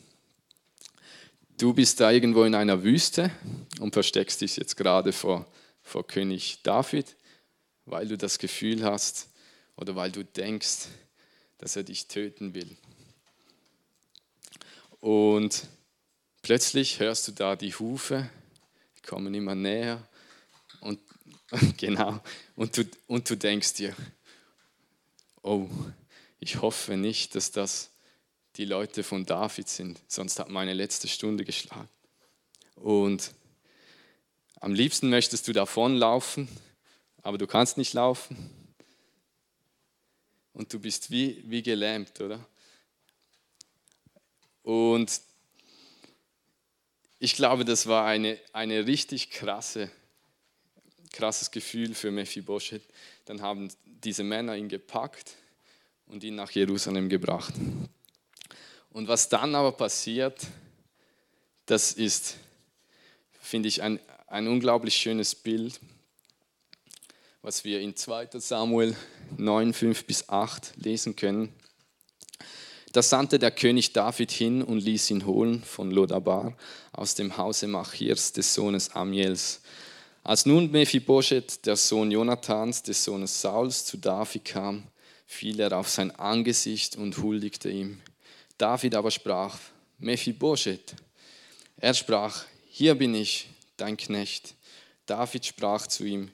Du 1.58 1.74
bist 1.74 2.00
da 2.00 2.10
irgendwo 2.10 2.44
in 2.44 2.54
einer 2.54 2.82
Wüste 2.82 3.30
und 3.78 3.92
versteckst 3.92 4.40
dich 4.40 4.56
jetzt 4.56 4.76
gerade 4.76 5.12
vor, 5.12 5.46
vor 5.82 6.06
König 6.06 6.60
David, 6.62 7.16
weil 7.84 8.08
du 8.08 8.16
das 8.16 8.38
Gefühl 8.38 8.84
hast 8.84 9.28
oder 9.76 9.96
weil 9.96 10.12
du 10.12 10.24
denkst, 10.24 10.88
dass 11.58 11.76
er 11.76 11.82
dich 11.82 12.06
töten 12.06 12.54
will. 12.54 12.76
Und 15.00 15.66
plötzlich 16.42 17.00
hörst 17.00 17.28
du 17.28 17.32
da 17.32 17.56
die 17.56 17.74
Hufe, 17.74 18.30
die 18.96 19.02
kommen 19.02 19.34
immer 19.34 19.54
näher 19.54 20.06
und 20.80 21.00
genau 21.76 22.20
und 22.56 22.76
du, 22.76 22.84
und 23.06 23.28
du 23.28 23.36
denkst 23.36 23.74
dir, 23.74 23.94
oh, 25.42 25.68
ich 26.38 26.60
hoffe 26.60 26.96
nicht, 26.96 27.34
dass 27.34 27.50
das 27.50 27.90
die 28.56 28.64
Leute 28.64 29.02
von 29.02 29.24
David 29.24 29.68
sind, 29.68 30.00
sonst 30.08 30.38
hat 30.38 30.48
meine 30.48 30.74
letzte 30.74 31.08
Stunde 31.08 31.44
geschlagen. 31.44 31.88
Und 32.74 33.32
am 34.60 34.74
liebsten 34.74 35.08
möchtest 35.08 35.48
du 35.48 35.52
davonlaufen, 35.52 36.48
aber 37.22 37.38
du 37.38 37.46
kannst 37.46 37.78
nicht 37.78 37.94
laufen. 37.94 38.50
Und 40.52 40.72
du 40.72 40.78
bist 40.78 41.10
wie, 41.10 41.42
wie 41.46 41.62
gelähmt, 41.62 42.20
oder? 42.20 42.44
Und 44.62 45.20
ich 47.18 47.34
glaube, 47.34 47.64
das 47.64 47.86
war 47.86 48.06
eine, 48.06 48.38
eine 48.52 48.86
richtig 48.86 49.30
krasse, 49.30 49.90
krasses 51.12 51.50
Gefühl 51.50 51.94
für 51.94 52.10
Mephibosheth. 52.10 52.82
Dann 53.24 53.42
haben 53.42 53.68
diese 53.84 54.24
Männer 54.24 54.56
ihn 54.56 54.68
gepackt 54.68 55.36
und 56.06 56.24
ihn 56.24 56.34
nach 56.34 56.50
Jerusalem 56.50 57.08
gebracht. 57.08 57.54
Und 58.90 59.08
was 59.08 59.28
dann 59.28 59.54
aber 59.54 59.72
passiert, 59.72 60.46
das 61.66 61.92
ist, 61.92 62.36
finde 63.40 63.68
ich, 63.68 63.82
ein, 63.82 64.00
ein 64.26 64.48
unglaublich 64.48 64.96
schönes 64.96 65.34
Bild, 65.34 65.80
was 67.44 67.64
wir 67.64 67.80
in 67.80 67.96
2 67.96 68.28
Samuel 68.38 68.96
9, 69.36 69.72
5 69.72 70.04
bis 70.04 70.28
8 70.28 70.74
lesen 70.76 71.16
können. 71.16 71.52
Da 72.92 73.02
sandte 73.02 73.40
der 73.40 73.50
König 73.50 73.92
David 73.92 74.30
hin 74.30 74.62
und 74.62 74.78
ließ 74.78 75.10
ihn 75.10 75.26
holen 75.26 75.60
von 75.64 75.90
Lodabar 75.90 76.56
aus 76.92 77.16
dem 77.16 77.36
Hause 77.36 77.66
Machirs 77.66 78.32
des 78.32 78.54
Sohnes 78.54 78.90
Amiels. 78.90 79.60
Als 80.22 80.46
nun 80.46 80.70
Mephibosheth, 80.70 81.66
der 81.66 81.74
Sohn 81.74 82.12
Jonathans, 82.12 82.84
des 82.84 83.02
Sohnes 83.02 83.40
Sauls, 83.40 83.86
zu 83.86 83.96
David 83.96 84.44
kam, 84.44 84.84
fiel 85.26 85.58
er 85.58 85.76
auf 85.76 85.88
sein 85.88 86.12
Angesicht 86.12 86.94
und 86.94 87.18
huldigte 87.18 87.70
ihm. 87.70 88.00
David 88.56 88.94
aber 88.94 89.10
sprach, 89.10 89.58
Mephibosheth. 89.98 90.94
Er 91.76 91.94
sprach, 91.94 92.44
hier 92.68 92.94
bin 92.94 93.16
ich, 93.16 93.48
dein 93.76 93.96
Knecht. 93.96 94.54
David 95.06 95.44
sprach 95.44 95.88
zu 95.88 96.04
ihm, 96.04 96.30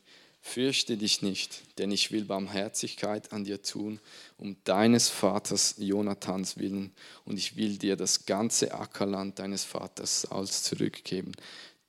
Fürchte 0.48 0.96
dich 0.96 1.20
nicht, 1.20 1.60
denn 1.76 1.90
ich 1.90 2.10
will 2.10 2.24
Barmherzigkeit 2.24 3.32
an 3.34 3.44
dir 3.44 3.62
tun, 3.62 4.00
um 4.38 4.56
deines 4.64 5.10
Vaters 5.10 5.74
Jonathans 5.76 6.56
willen, 6.56 6.94
und 7.26 7.36
ich 7.36 7.56
will 7.56 7.76
dir 7.76 7.96
das 7.96 8.24
ganze 8.24 8.72
Ackerland 8.72 9.38
deines 9.38 9.64
Vaters 9.64 10.22
Sauls 10.22 10.62
zurückgeben. 10.62 11.32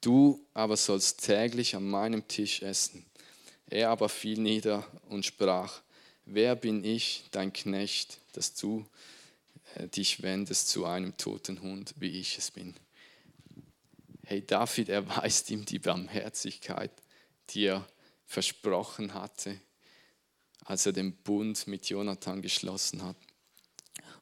Du 0.01 0.45
aber 0.53 0.75
sollst 0.75 1.23
täglich 1.25 1.73
an 1.77 1.89
meinem 1.89 2.27
Tisch 2.27 2.61
essen. 2.61 3.05
Er 3.69 3.91
aber 3.91 4.09
fiel 4.09 4.39
nieder 4.39 4.85
und 5.07 5.25
sprach, 5.25 5.81
Wer 6.25 6.57
bin 6.57 6.83
ich, 6.83 7.23
dein 7.31 7.53
Knecht, 7.53 8.19
dass 8.33 8.55
du 8.55 8.85
äh, 9.75 9.87
dich 9.87 10.21
wendest 10.21 10.67
zu 10.67 10.85
einem 10.85 11.15
toten 11.15 11.61
Hund, 11.61 11.95
wie 11.97 12.19
ich 12.19 12.37
es 12.37 12.51
bin? 12.51 12.75
Hey, 14.25 14.45
David 14.45 14.89
erweist 14.89 15.49
ihm 15.49 15.63
die 15.63 15.79
Barmherzigkeit, 15.79 16.91
die 17.51 17.63
er 17.63 17.88
versprochen 18.29 19.15
hatte, 19.15 19.59
als 20.63 20.85
er 20.85 20.93
den 20.93 21.13
Bund 21.13 21.65
mit 21.65 21.89
Jonathan 21.89 22.43
geschlossen 22.43 23.03
hat. 23.03 23.17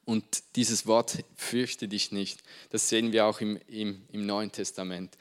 Und 0.05 0.43
dieses 0.55 0.87
Wort, 0.87 1.25
fürchte 1.35 1.89
dich 1.89 2.13
nicht, 2.13 2.41
das 2.69 2.87
sehen 2.87 3.11
wir 3.11 3.25
auch 3.25 3.41
im, 3.41 3.59
im, 3.67 4.07
im 4.13 4.25
Neuen 4.25 4.53
Testament 4.53 5.17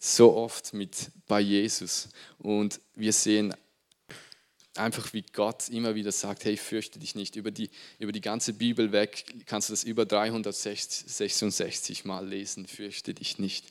so 0.00 0.34
oft 0.34 0.74
mit 0.74 1.12
bei 1.28 1.40
Jesus. 1.40 2.08
Und 2.38 2.80
wir 2.96 3.12
sehen 3.12 3.54
einfach, 4.74 5.12
wie 5.12 5.22
Gott 5.22 5.68
immer 5.68 5.94
wieder 5.94 6.10
sagt, 6.10 6.44
hey, 6.44 6.56
fürchte 6.56 6.98
dich 6.98 7.14
nicht. 7.14 7.36
Über 7.36 7.52
die, 7.52 7.70
über 8.00 8.10
die 8.10 8.20
ganze 8.20 8.52
Bibel 8.52 8.90
weg 8.90 9.24
kannst 9.46 9.68
du 9.68 9.72
das 9.72 9.84
über 9.84 10.04
366 10.04 12.04
Mal 12.04 12.26
lesen, 12.26 12.66
fürchte 12.66 13.14
dich 13.14 13.38
nicht. 13.38 13.66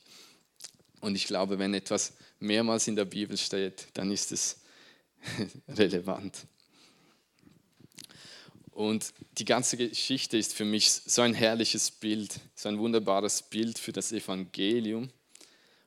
Und 1.02 1.16
ich 1.16 1.26
glaube, 1.26 1.60
wenn 1.60 1.74
etwas 1.74 2.14
mehrmals 2.40 2.88
in 2.88 2.96
der 2.96 3.06
Bibel 3.06 3.38
steht, 3.38 3.88
dann 3.94 4.12
ist 4.12 4.32
es 4.32 4.62
relevant. 5.68 6.48
Und 8.72 9.14
die 9.38 9.46
ganze 9.46 9.76
Geschichte 9.76 10.38
ist 10.38 10.54
für 10.54 10.64
mich 10.64 10.90
so 10.90 11.22
ein 11.22 11.34
herrliches 11.34 11.92
Bild, 11.92 12.40
so 12.56 12.70
ein 12.70 12.80
wunderbares 12.80 13.42
Bild 13.42 13.78
für 13.78 13.92
das 13.92 14.14
Evangelium. 14.14 15.10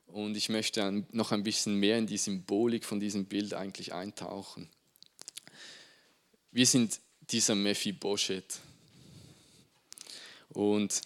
Und 0.05 0.37
ich 0.37 0.49
möchte 0.49 1.03
noch 1.11 1.31
ein 1.31 1.41
bisschen 1.41 1.79
mehr 1.79 1.97
in 1.97 2.05
die 2.05 2.17
Symbolik 2.17 2.85
von 2.85 2.99
diesem 2.99 3.25
Bild 3.25 3.55
eigentlich 3.55 3.93
eintauchen. 3.93 4.69
Wir 6.51 6.67
sind 6.67 6.99
dieser 7.31 7.55
Mephibosheth. 7.55 8.59
Und 10.49 11.01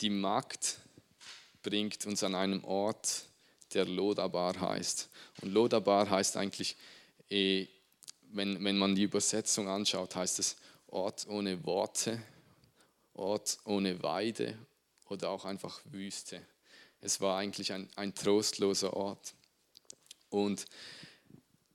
die 0.00 0.10
Magd 0.10 0.80
bringt 1.62 2.06
uns 2.06 2.24
an 2.24 2.34
einem 2.34 2.64
Ort, 2.64 3.26
der 3.74 3.84
Lodabar 3.84 4.58
heißt. 4.60 5.08
Und 5.42 5.52
Lodabar 5.52 6.08
heißt 6.08 6.36
eigentlich, 6.36 6.76
eh, 7.30 7.66
wenn, 8.30 8.62
wenn 8.64 8.78
man 8.78 8.94
die 8.94 9.02
Übersetzung 9.02 9.68
anschaut, 9.68 10.14
heißt 10.14 10.38
es 10.38 10.56
Ort 10.88 11.26
ohne 11.28 11.64
Worte, 11.64 12.22
Ort 13.14 13.58
ohne 13.64 14.02
Weide 14.02 14.56
oder 15.08 15.30
auch 15.30 15.44
einfach 15.44 15.80
Wüste. 15.84 16.40
Es 17.00 17.20
war 17.20 17.38
eigentlich 17.38 17.72
ein, 17.72 17.88
ein 17.96 18.14
trostloser 18.14 18.94
Ort. 18.94 19.34
Und 20.30 20.66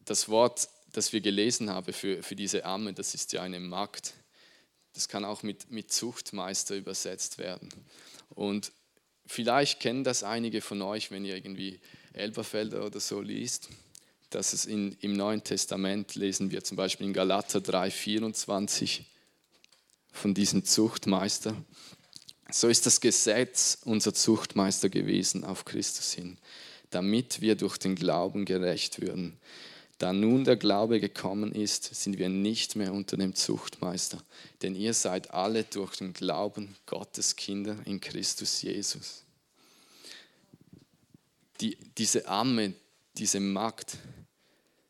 das 0.05 0.29
Wort, 0.29 0.67
das 0.91 1.13
wir 1.13 1.21
gelesen 1.21 1.69
haben 1.69 1.93
für, 1.93 2.21
für 2.23 2.35
diese 2.35 2.65
Amme, 2.65 2.93
das 2.93 3.13
ist 3.13 3.31
ja 3.33 3.41
eine 3.41 3.59
Magd. 3.59 4.13
Das 4.93 5.07
kann 5.07 5.23
auch 5.23 5.43
mit, 5.43 5.71
mit 5.71 5.91
Zuchtmeister 5.91 6.75
übersetzt 6.75 7.37
werden. 7.37 7.69
Und 8.29 8.71
Vielleicht 9.33 9.79
kennen 9.79 10.03
das 10.03 10.23
einige 10.23 10.59
von 10.59 10.81
euch, 10.81 11.09
wenn 11.09 11.23
ihr 11.23 11.37
irgendwie 11.37 11.79
Elberfelder 12.11 12.85
oder 12.85 12.99
so 12.99 13.21
liest, 13.21 13.69
dass 14.29 14.51
es 14.51 14.65
in, 14.65 14.97
im 14.99 15.13
Neuen 15.13 15.41
Testament 15.41 16.15
lesen 16.15 16.51
wir 16.51 16.65
zum 16.65 16.75
Beispiel 16.75 17.07
in 17.07 17.13
Galater 17.13 17.59
3,24 17.59 19.03
von 20.11 20.33
diesem 20.33 20.65
Zuchtmeister. 20.65 21.55
So 22.51 22.67
ist 22.67 22.85
das 22.85 22.99
Gesetz 22.99 23.77
unser 23.85 24.13
Zuchtmeister 24.13 24.89
gewesen 24.89 25.45
auf 25.45 25.63
Christus 25.63 26.11
hin, 26.11 26.37
damit 26.89 27.39
wir 27.39 27.55
durch 27.55 27.77
den 27.77 27.95
Glauben 27.95 28.43
gerecht 28.43 29.01
würden. 29.01 29.39
Da 30.01 30.13
nun 30.13 30.45
der 30.45 30.55
Glaube 30.55 30.99
gekommen 30.99 31.51
ist, 31.51 31.93
sind 31.93 32.17
wir 32.17 32.27
nicht 32.27 32.75
mehr 32.75 32.91
unter 32.91 33.17
dem 33.17 33.35
Zuchtmeister, 33.35 34.17
denn 34.63 34.73
ihr 34.73 34.95
seid 34.95 35.29
alle 35.29 35.63
durch 35.63 35.97
den 35.97 36.13
Glauben 36.13 36.75
Gottes 36.87 37.35
Kinder 37.35 37.77
in 37.85 38.01
Christus 38.01 38.63
Jesus. 38.63 39.23
Die, 41.59 41.77
diese 41.99 42.27
Amme, 42.27 42.73
diese 43.15 43.39
Magd 43.39 43.95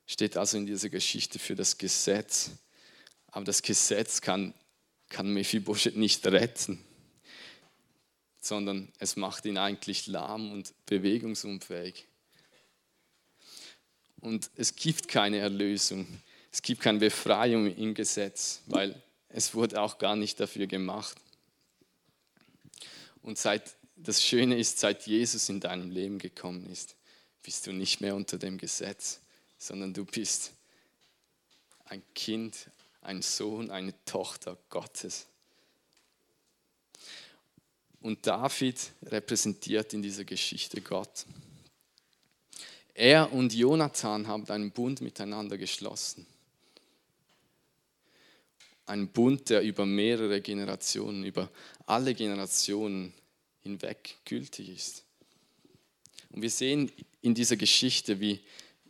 steht 0.07 0.37
also 0.37 0.55
in 0.55 0.65
dieser 0.65 0.87
Geschichte 0.87 1.39
für 1.39 1.55
das 1.55 1.77
Gesetz, 1.77 2.51
aber 3.27 3.43
das 3.43 3.61
Gesetz 3.61 4.21
kann, 4.21 4.53
kann 5.09 5.33
Mephibosheth 5.33 5.97
nicht 5.97 6.25
retten, 6.25 6.81
sondern 8.39 8.93
es 8.97 9.17
macht 9.17 9.43
ihn 9.43 9.57
eigentlich 9.57 10.07
lahm 10.07 10.53
und 10.53 10.73
bewegungsunfähig. 10.85 12.07
Und 14.21 14.51
es 14.55 14.75
gibt 14.75 15.07
keine 15.07 15.39
Erlösung, 15.39 16.07
es 16.51 16.61
gibt 16.61 16.81
keine 16.81 16.99
Befreiung 16.99 17.75
im 17.75 17.93
Gesetz, 17.93 18.61
weil 18.67 19.01
es 19.29 19.53
wurde 19.53 19.81
auch 19.81 19.97
gar 19.97 20.15
nicht 20.15 20.39
dafür 20.39 20.67
gemacht. 20.67 21.17
Und 23.23 23.37
seit, 23.37 23.75
das 23.95 24.23
Schöne 24.23 24.57
ist, 24.57 24.79
seit 24.79 25.07
Jesus 25.07 25.49
in 25.49 25.59
deinem 25.59 25.91
Leben 25.91 26.19
gekommen 26.19 26.69
ist, 26.69 26.95
bist 27.43 27.65
du 27.67 27.71
nicht 27.71 28.01
mehr 28.01 28.15
unter 28.15 28.37
dem 28.37 28.57
Gesetz, 28.57 29.21
sondern 29.57 29.93
du 29.93 30.05
bist 30.05 30.53
ein 31.85 32.03
Kind, 32.13 32.69
ein 33.01 33.21
Sohn, 33.21 33.71
eine 33.71 33.93
Tochter 34.05 34.57
Gottes. 34.69 35.27
Und 38.01 38.25
David 38.25 38.79
repräsentiert 39.03 39.93
in 39.93 40.01
dieser 40.01 40.25
Geschichte 40.25 40.81
Gott. 40.81 41.25
Er 42.93 43.31
und 43.31 43.53
Jonathan 43.53 44.27
haben 44.27 44.47
einen 44.49 44.71
Bund 44.71 45.01
miteinander 45.01 45.57
geschlossen. 45.57 46.27
ein 48.91 49.07
Bund, 49.07 49.49
der 49.49 49.61
über 49.61 49.85
mehrere 49.85 50.41
Generationen, 50.41 51.23
über 51.23 51.49
alle 51.85 52.13
Generationen 52.13 53.13
hinweg 53.63 54.17
gültig 54.25 54.69
ist. 54.69 55.03
Und 56.29 56.41
wir 56.41 56.49
sehen 56.49 56.91
in 57.21 57.33
dieser 57.33 57.55
Geschichte, 57.55 58.19
wie, 58.19 58.41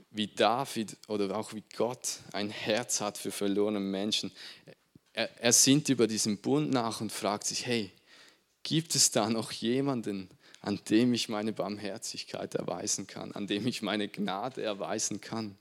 wie 0.09 0.27
David 0.27 0.97
oder 1.07 1.37
auch 1.37 1.53
wie 1.53 1.63
Gott 1.77 2.19
ein 2.33 2.49
Herz 2.49 2.99
hat 2.99 3.17
für 3.17 3.31
verlorene 3.31 3.79
Menschen. 3.79 4.31
Er, 5.13 5.29
er 5.39 5.53
sinnt 5.53 5.89
über 5.89 6.07
diesen 6.07 6.37
Bund 6.37 6.71
nach 6.71 6.99
und 6.99 7.11
fragt 7.11 7.45
sich, 7.45 7.67
hey, 7.67 7.91
gibt 8.63 8.95
es 8.95 9.11
da 9.11 9.29
noch 9.29 9.51
jemanden, 9.51 10.29
an 10.61 10.79
dem 10.89 11.13
ich 11.13 11.27
meine 11.27 11.53
Barmherzigkeit 11.53 12.55
erweisen 12.55 13.07
kann, 13.07 13.31
an 13.33 13.47
dem 13.47 13.67
ich 13.67 13.81
meine 13.81 14.07
Gnade 14.07 14.61
erweisen 14.61 15.19
kann? 15.19 15.57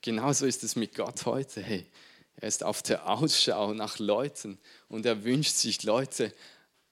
Genauso 0.00 0.46
ist 0.46 0.64
es 0.64 0.74
mit 0.74 0.94
Gott 0.94 1.26
heute. 1.26 1.62
Hey, 1.62 1.86
er 2.36 2.48
ist 2.48 2.64
auf 2.64 2.82
der 2.82 3.08
Ausschau 3.08 3.74
nach 3.74 3.98
Leuten 3.98 4.58
und 4.88 5.06
er 5.06 5.22
wünscht 5.24 5.54
sich 5.54 5.82
Leute, 5.84 6.34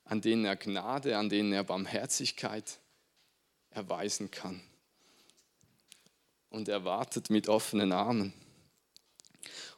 an 0.05 0.21
denen 0.21 0.45
er 0.45 0.57
Gnade, 0.57 1.17
an 1.17 1.29
denen 1.29 1.53
er 1.53 1.65
Barmherzigkeit 1.65 2.79
erweisen 3.71 4.31
kann. 4.31 4.61
Und 6.51 6.69
er 6.69 6.85
wartet 6.85 7.31
mit 7.31 7.49
offenen 7.49 7.93
Armen. 7.93 8.33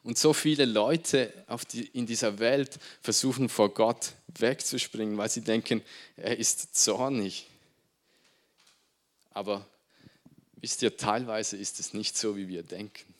Und 0.03 0.17
so 0.17 0.33
viele 0.33 0.65
Leute 0.65 1.31
die, 1.71 1.87
in 1.87 2.05
dieser 2.05 2.39
Welt 2.39 2.77
versuchen 3.01 3.47
vor 3.47 3.73
Gott 3.73 4.13
wegzuspringen, 4.37 5.17
weil 5.17 5.29
sie 5.29 5.41
denken, 5.41 5.81
er 6.17 6.37
ist 6.37 6.75
zornig. 6.75 7.47
Aber 9.31 9.65
wisst 10.57 10.81
ihr, 10.81 10.97
teilweise 10.97 11.55
ist 11.55 11.79
es 11.79 11.93
nicht 11.93 12.17
so, 12.17 12.35
wie 12.35 12.49
wir 12.49 12.63
denken. 12.63 13.13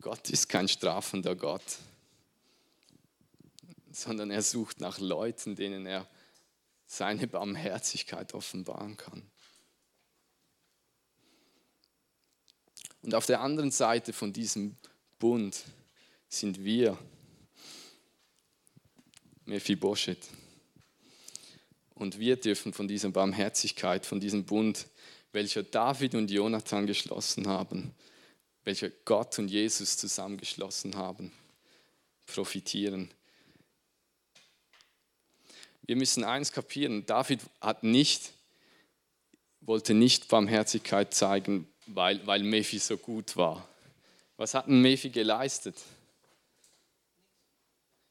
Gott 0.00 0.30
ist 0.30 0.48
kein 0.48 0.66
strafender 0.66 1.36
Gott, 1.36 1.78
sondern 3.92 4.30
er 4.30 4.42
sucht 4.42 4.80
nach 4.80 4.98
Leuten, 4.98 5.54
denen 5.54 5.86
er 5.86 6.08
seine 6.86 7.28
Barmherzigkeit 7.28 8.34
offenbaren 8.34 8.96
kann. 8.96 9.22
Und 13.02 13.14
auf 13.14 13.26
der 13.26 13.40
anderen 13.40 13.70
Seite 13.70 14.12
von 14.12 14.32
diesem 14.32 14.76
Bund 15.18 15.64
sind 16.28 16.64
wir, 16.64 16.96
Mephibosheth. 19.44 20.28
Und 21.94 22.18
wir 22.18 22.36
dürfen 22.36 22.72
von 22.72 22.88
dieser 22.88 23.10
Barmherzigkeit, 23.10 24.06
von 24.06 24.20
diesem 24.20 24.44
Bund, 24.44 24.86
welcher 25.32 25.62
David 25.62 26.14
und 26.14 26.30
Jonathan 26.30 26.86
geschlossen 26.86 27.48
haben, 27.48 27.94
welcher 28.64 28.90
Gott 29.04 29.38
und 29.38 29.48
Jesus 29.48 29.96
zusammengeschlossen 29.96 30.96
haben, 30.96 31.32
profitieren. 32.26 33.10
Wir 35.82 35.96
müssen 35.96 36.22
eins 36.22 36.52
kapieren, 36.52 37.04
David 37.06 37.40
hat 37.60 37.82
nicht, 37.82 38.32
wollte 39.60 39.94
nicht 39.94 40.28
Barmherzigkeit 40.28 41.12
zeigen, 41.12 41.71
weil, 41.86 42.26
weil 42.26 42.42
Mephi 42.42 42.78
so 42.78 42.96
gut 42.96 43.36
war. 43.36 43.68
Was 44.36 44.54
hat 44.54 44.68
ein 44.68 44.80
Mephi 44.80 45.10
geleistet? 45.10 45.76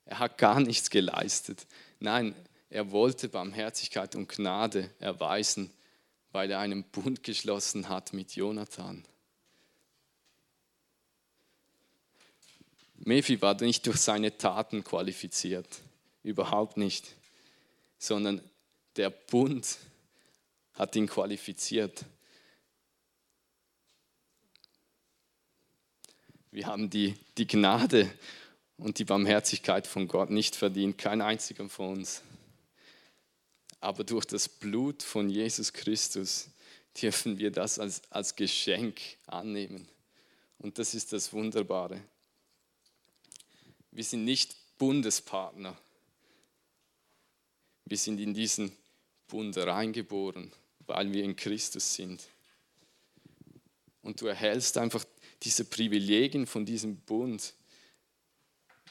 Er 0.06 0.20
hat 0.20 0.38
gar 0.38 0.60
nichts 0.60 0.90
geleistet. 0.90 1.66
Nein, 2.00 2.36
er 2.70 2.92
wollte 2.92 3.30
Barmherzigkeit 3.30 4.16
und 4.16 4.30
Gnade 4.30 4.90
erweisen, 5.00 5.72
weil 6.32 6.52
er 6.52 6.60
einen 6.60 6.84
Bund 6.84 7.24
geschlossen 7.24 7.90
hat 7.90 8.14
mit 8.14 8.36
Jonathan. 8.36 9.06
Mephi 13.04 13.42
war 13.42 13.60
nicht 13.62 13.88
durch 13.88 13.98
seine 13.98 14.38
Taten 14.38 14.84
qualifiziert, 14.84 15.68
überhaupt 16.24 16.78
nicht, 16.78 17.16
sondern 17.98 18.42
der 18.96 19.10
Bund 19.10 19.78
hat 20.74 20.96
ihn 20.96 21.08
qualifiziert. 21.08 22.06
Wir 26.52 26.68
haben 26.68 26.90
die, 26.90 27.16
die 27.38 27.48
Gnade 27.48 28.12
und 28.78 29.00
die 29.00 29.06
Barmherzigkeit 29.06 29.88
von 29.88 30.10
Gott 30.10 30.30
nicht 30.30 30.56
verdient, 30.56 30.98
kein 30.98 31.22
einziger 31.22 31.70
von 31.70 32.00
uns. 32.00 32.24
Aber 33.80 34.04
durch 34.04 34.26
das 34.26 34.50
Blut 34.50 35.02
von 35.02 35.30
Jesus 35.30 35.72
Christus 35.72 36.50
dürfen 37.02 37.40
wir 37.40 37.52
das 37.52 37.80
als, 37.80 38.02
als 38.12 38.36
Geschenk 38.36 39.00
annehmen. 39.28 39.88
Und 40.60 40.78
das 40.78 40.94
ist 40.94 41.14
das 41.14 41.32
Wunderbare. 41.32 42.02
Wir 43.92 44.04
sind 44.04 44.26
nicht 44.26 44.56
Bundespartner. 44.78 45.78
Wir 47.86 47.98
sind 47.98 48.20
in 48.20 48.34
diesen 48.34 48.76
Bund 49.28 49.58
reingeboren, 49.58 50.52
weil 50.86 51.14
wir 51.14 51.24
in 51.24 51.36
Christus 51.36 51.94
sind. 51.94 52.28
Und 54.02 54.20
du 54.20 54.28
erhältst 54.28 54.78
einfach 54.78 55.06
diese 55.44 55.66
Privilegien 55.66 56.46
von 56.46 56.66
diesem 56.66 56.98
Bund, 56.98 57.54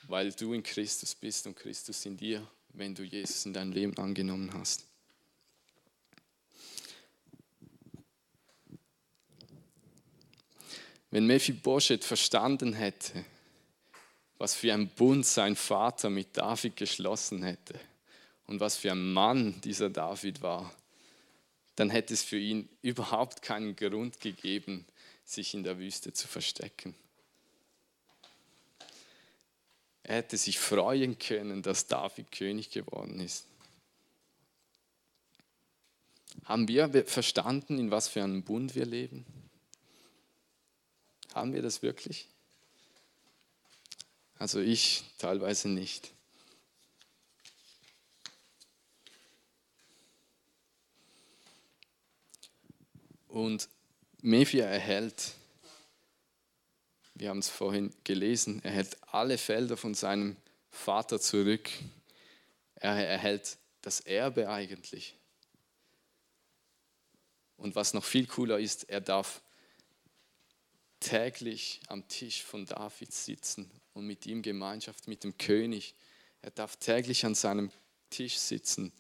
weil 0.05 0.33
du 0.33 0.53
in 0.53 0.63
Christus 0.63 1.15
bist 1.15 1.47
und 1.47 1.57
Christus 1.57 2.05
in 2.07 2.17
dir, 2.17 2.47
wenn 2.73 2.95
du 2.95 3.03
Jesus 3.03 3.47
in 3.47 3.53
dein 3.53 3.73
Leben 3.73 3.97
angenommen 3.99 4.53
hast. 4.55 4.85
Wenn 11.11 11.27
Mephibosheth 11.27 12.05
verstanden 12.05 12.73
hätte, 12.73 13.25
was 14.39 14.55
für 14.55 14.73
ein 14.73 14.89
Bund 14.89 15.27
sein 15.27 15.57
Vater 15.57 16.09
mit 16.09 16.37
David 16.37 16.77
geschlossen 16.77 17.43
hätte 17.43 17.79
und 18.47 18.61
was 18.61 18.77
für 18.77 18.93
ein 18.93 19.13
Mann 19.13 19.61
dieser 19.61 19.91
David 19.91 20.41
war, 20.41 20.73
dann 21.75 21.91
hätte 21.91 22.15
es 22.15 22.23
für 22.23 22.39
ihn 22.39 22.69
überhaupt 22.83 23.43
keinen 23.43 23.75
Grund 23.75 24.21
gegeben, 24.21 24.87
sich 25.24 25.54
in 25.54 25.62
der 25.62 25.78
Wüste 25.78 26.12
zu 26.12 26.28
verstecken. 26.28 26.94
Er 30.02 30.16
hätte 30.16 30.37
sich 30.37 30.59
freuen 30.59 31.18
können, 31.18 31.62
dass 31.62 31.87
David 31.87 32.33
König 32.33 32.70
geworden 32.70 33.20
ist. 33.20 33.46
Haben 36.44 36.66
wir 36.68 37.06
verstanden, 37.06 37.78
in 37.78 37.90
was 37.90 38.09
für 38.09 38.22
einem 38.22 38.42
Bund 38.42 38.74
wir 38.74 38.87
leben? 38.87 39.24
Haben 41.35 41.52
wir 41.52 41.62
das 41.62 41.83
wirklich? 41.83 42.26
Also 44.38 44.59
ich 44.59 45.04
teilweise 45.18 45.68
nicht. 45.68 46.12
Und 53.28 53.68
Mephia 54.22 54.66
erhält, 54.66 55.33
wir 57.14 57.30
haben 57.30 57.38
es 57.38 57.48
vorhin 57.48 57.92
gelesen, 58.04 58.61
er 58.62 58.72
hält 58.72 58.96
alle 59.09 59.38
Felder 59.38 59.76
von 59.76 59.94
seinem 59.94 60.37
Vater 60.70 61.20
zurück. 61.20 61.70
Er 62.74 62.92
erhält 63.06 63.59
das 63.83 64.00
Erbe 64.00 64.48
eigentlich. 64.48 65.16
Und 67.56 67.74
was 67.74 67.92
noch 67.92 68.04
viel 68.04 68.26
cooler 68.26 68.59
ist, 68.59 68.88
er 68.88 69.00
darf 69.00 69.42
täglich 71.00 71.80
am 71.88 72.06
Tisch 72.09 72.42
von 72.42 72.66
David 72.66 73.12
sitzen 73.12 73.70
und 73.92 74.06
mit 74.06 74.26
ihm 74.26 74.42
Gemeinschaft 74.42 75.09
mit 75.09 75.24
dem 75.24 75.37
König. 75.37 75.94
Er 76.42 76.50
darf 76.50 76.76
täglich 76.76 77.26
an 77.26 77.35
seinem 77.35 77.70
Tisch 78.09 78.38
sitzen 78.38 78.92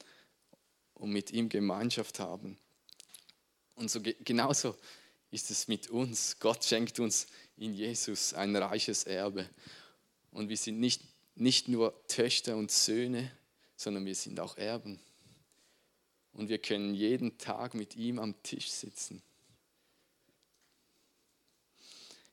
und 0.94 1.10
mit 1.10 1.30
ihm 1.30 1.48
Gemeinschaft 1.48 2.20
haben. 2.20 2.58
Und 3.76 3.90
so 3.90 4.00
genauso 4.02 4.76
ist 5.30 5.50
es 5.50 5.68
mit 5.68 5.88
uns. 5.90 6.38
Gott 6.40 6.64
schenkt 6.64 6.98
uns 7.00 7.26
in 7.56 7.74
Jesus 7.74 8.34
ein 8.34 8.54
reiches 8.56 9.04
Erbe. 9.04 9.48
Und 10.32 10.48
wir 10.48 10.56
sind 10.56 10.80
nicht, 10.80 11.02
nicht 11.34 11.68
nur 11.68 11.94
Töchter 12.06 12.56
und 12.56 12.70
Söhne, 12.70 13.30
sondern 13.76 14.04
wir 14.04 14.14
sind 14.14 14.40
auch 14.40 14.56
Erben. 14.56 15.00
Und 16.32 16.48
wir 16.48 16.58
können 16.58 16.94
jeden 16.94 17.38
Tag 17.38 17.74
mit 17.74 17.96
ihm 17.96 18.18
am 18.18 18.40
Tisch 18.42 18.70
sitzen. 18.70 19.22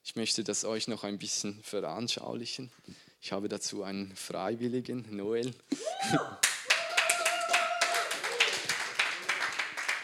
Ich 0.03 0.15
möchte 0.15 0.43
das 0.43 0.63
euch 0.63 0.87
noch 0.87 1.03
ein 1.03 1.19
bisschen 1.19 1.61
veranschaulichen. 1.63 2.71
Ich 3.21 3.31
habe 3.31 3.49
dazu 3.49 3.83
einen 3.83 4.15
Freiwilligen, 4.15 5.05
Noel. 5.15 5.53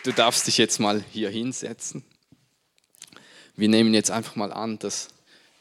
Du 0.04 0.12
darfst 0.12 0.48
dich 0.48 0.58
jetzt 0.58 0.80
mal 0.80 1.02
hier 1.12 1.30
hinsetzen. 1.30 2.04
Wir 3.56 3.70
nehmen 3.70 3.94
jetzt 3.94 4.10
einfach 4.10 4.36
mal 4.36 4.52
an, 4.52 4.80
dass 4.80 5.10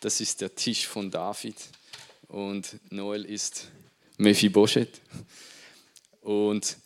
das 0.01 0.21
ist 0.21 0.41
der 0.41 0.55
Tisch 0.55 0.87
von 0.87 1.11
David 1.11 1.57
und 2.29 2.79
Noel 2.91 3.25
ist 3.25 3.69
Mephibosheth. 4.17 5.01
Und 6.23 6.79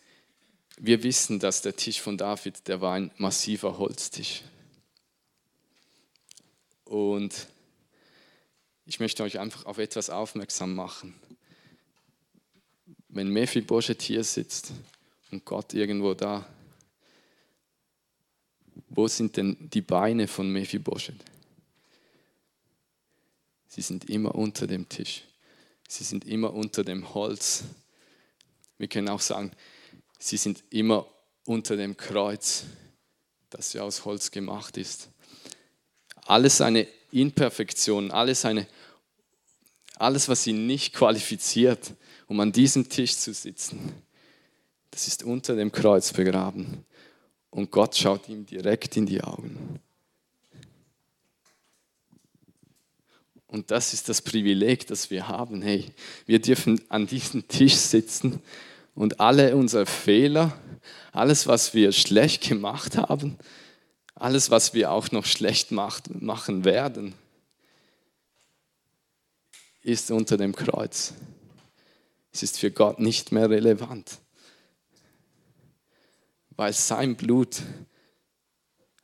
wir 0.77 1.01
wissen, 1.03 1.39
dass 1.39 1.61
der 1.61 1.75
Tisch 1.75 2.01
von 2.01 2.17
David, 2.17 2.67
der 2.67 2.81
war 2.81 2.93
ein 2.93 3.11
massiver 3.17 3.77
Holztisch. 3.77 4.43
Und 6.83 7.47
ich 8.85 8.99
möchte 8.99 9.23
euch 9.23 9.39
einfach 9.39 9.65
auf 9.65 9.77
etwas 9.77 10.09
aufmerksam 10.09 10.75
machen. 10.75 11.15
Wenn 13.07 13.29
Mephibosheth 13.29 14.01
hier 14.01 14.23
sitzt 14.23 14.71
und 15.31 15.45
Gott 15.45 15.73
irgendwo 15.73 16.13
da, 16.13 16.45
wo 18.97 19.07
sind 19.07 19.37
denn 19.37 19.55
die 19.59 19.81
Beine 19.81 20.27
von 20.27 20.51
Mephibosheth? 20.51 21.23
Sie 23.67 23.83
sind 23.83 24.09
immer 24.09 24.33
unter 24.33 24.65
dem 24.65 24.89
Tisch. 24.89 25.23
Sie 25.87 26.03
sind 26.03 26.25
immer 26.25 26.51
unter 26.51 26.83
dem 26.83 27.13
Holz. 27.13 27.63
Wir 28.79 28.87
können 28.87 29.09
auch 29.09 29.21
sagen, 29.21 29.51
sie 30.17 30.37
sind 30.37 30.63
immer 30.71 31.05
unter 31.45 31.77
dem 31.77 31.95
Kreuz, 31.95 32.63
das 33.51 33.71
ja 33.73 33.83
aus 33.83 34.03
Holz 34.03 34.31
gemacht 34.31 34.77
ist. 34.77 35.09
Alles 36.25 36.59
eine 36.59 36.87
Imperfektion, 37.11 38.09
alles, 38.09 38.45
eine, 38.45 38.65
alles, 39.97 40.27
was 40.27 40.47
ihn 40.47 40.65
nicht 40.65 40.95
qualifiziert, 40.95 41.93
um 42.25 42.39
an 42.39 42.51
diesem 42.51 42.89
Tisch 42.89 43.15
zu 43.15 43.31
sitzen, 43.31 43.93
das 44.89 45.07
ist 45.07 45.21
unter 45.21 45.55
dem 45.55 45.71
Kreuz 45.71 46.11
begraben. 46.13 46.83
Und 47.57 47.71
Gott 47.71 47.95
schaut 47.97 48.29
ihm 48.29 48.45
direkt 48.45 48.97
in 48.97 49.07
die 49.07 49.23
Augen. 49.23 49.79
Und 53.47 53.71
das 53.71 53.93
ist 53.93 54.09
das 54.09 54.21
Privileg, 54.21 54.85
das 54.85 55.09
wir 55.09 55.27
haben. 55.27 55.63
Hey, 55.63 55.91
wir 56.27 56.39
dürfen 56.39 56.79
an 56.89 57.07
diesem 57.07 57.47
Tisch 57.47 57.73
sitzen 57.73 58.43
und 58.93 59.19
alle 59.19 59.55
unsere 59.55 59.87
Fehler, 59.87 60.55
alles, 61.11 61.47
was 61.47 61.73
wir 61.73 61.93
schlecht 61.93 62.47
gemacht 62.47 62.95
haben, 62.95 63.39
alles, 64.13 64.51
was 64.51 64.75
wir 64.75 64.91
auch 64.91 65.09
noch 65.09 65.25
schlecht 65.25 65.71
macht, 65.71 66.13
machen 66.21 66.63
werden, 66.63 67.15
ist 69.81 70.11
unter 70.11 70.37
dem 70.37 70.55
Kreuz. 70.55 71.15
Es 72.31 72.43
ist 72.43 72.59
für 72.59 72.69
Gott 72.69 72.99
nicht 72.99 73.31
mehr 73.31 73.49
relevant, 73.49 74.19
weil 76.57 76.73
sein 76.73 77.15
Blut 77.15 77.61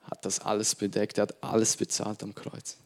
hat 0.02 0.26
das 0.26 0.40
alles 0.40 0.76
bedeckt, 0.76 1.18
er 1.18 1.24
hat 1.24 1.44
alles 1.44 1.78
bezahlt 1.78 2.22
am 2.24 2.36
Kreuz. 2.36 2.78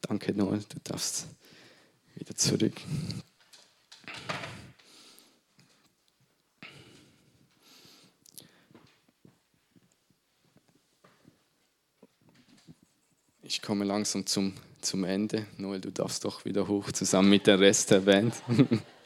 Danke, 0.00 0.32
Noel, 0.32 0.64
du 0.66 0.78
darfst 0.84 1.26
wieder 2.14 2.34
zurück. 2.34 2.80
Ich 13.42 13.60
komme 13.60 13.84
langsam 13.84 14.24
zum, 14.26 14.54
zum 14.80 15.04
Ende. 15.04 15.46
Noel, 15.56 15.80
du 15.80 15.90
darfst 15.90 16.24
doch 16.24 16.44
wieder 16.44 16.68
hoch, 16.68 16.92
zusammen 16.92 17.30
mit 17.30 17.46
der 17.46 17.58
Rest 17.58 17.90
der 17.90 18.00
Band. 18.00 18.34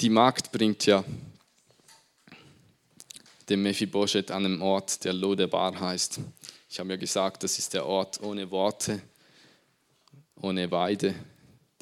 Die 0.00 0.08
Magd 0.08 0.50
bringt 0.50 0.86
ja 0.86 1.04
den 3.50 3.62
Mephibosheth 3.62 4.30
an 4.30 4.46
einem 4.46 4.62
Ort, 4.62 5.04
der 5.04 5.12
Lodebar 5.12 5.78
heißt. 5.78 6.20
Ich 6.70 6.80
habe 6.80 6.88
ja 6.90 6.96
gesagt, 6.96 7.42
das 7.42 7.58
ist 7.58 7.74
der 7.74 7.84
Ort 7.84 8.18
ohne 8.22 8.50
Worte, 8.50 9.02
ohne 10.40 10.70
Weide, 10.70 11.14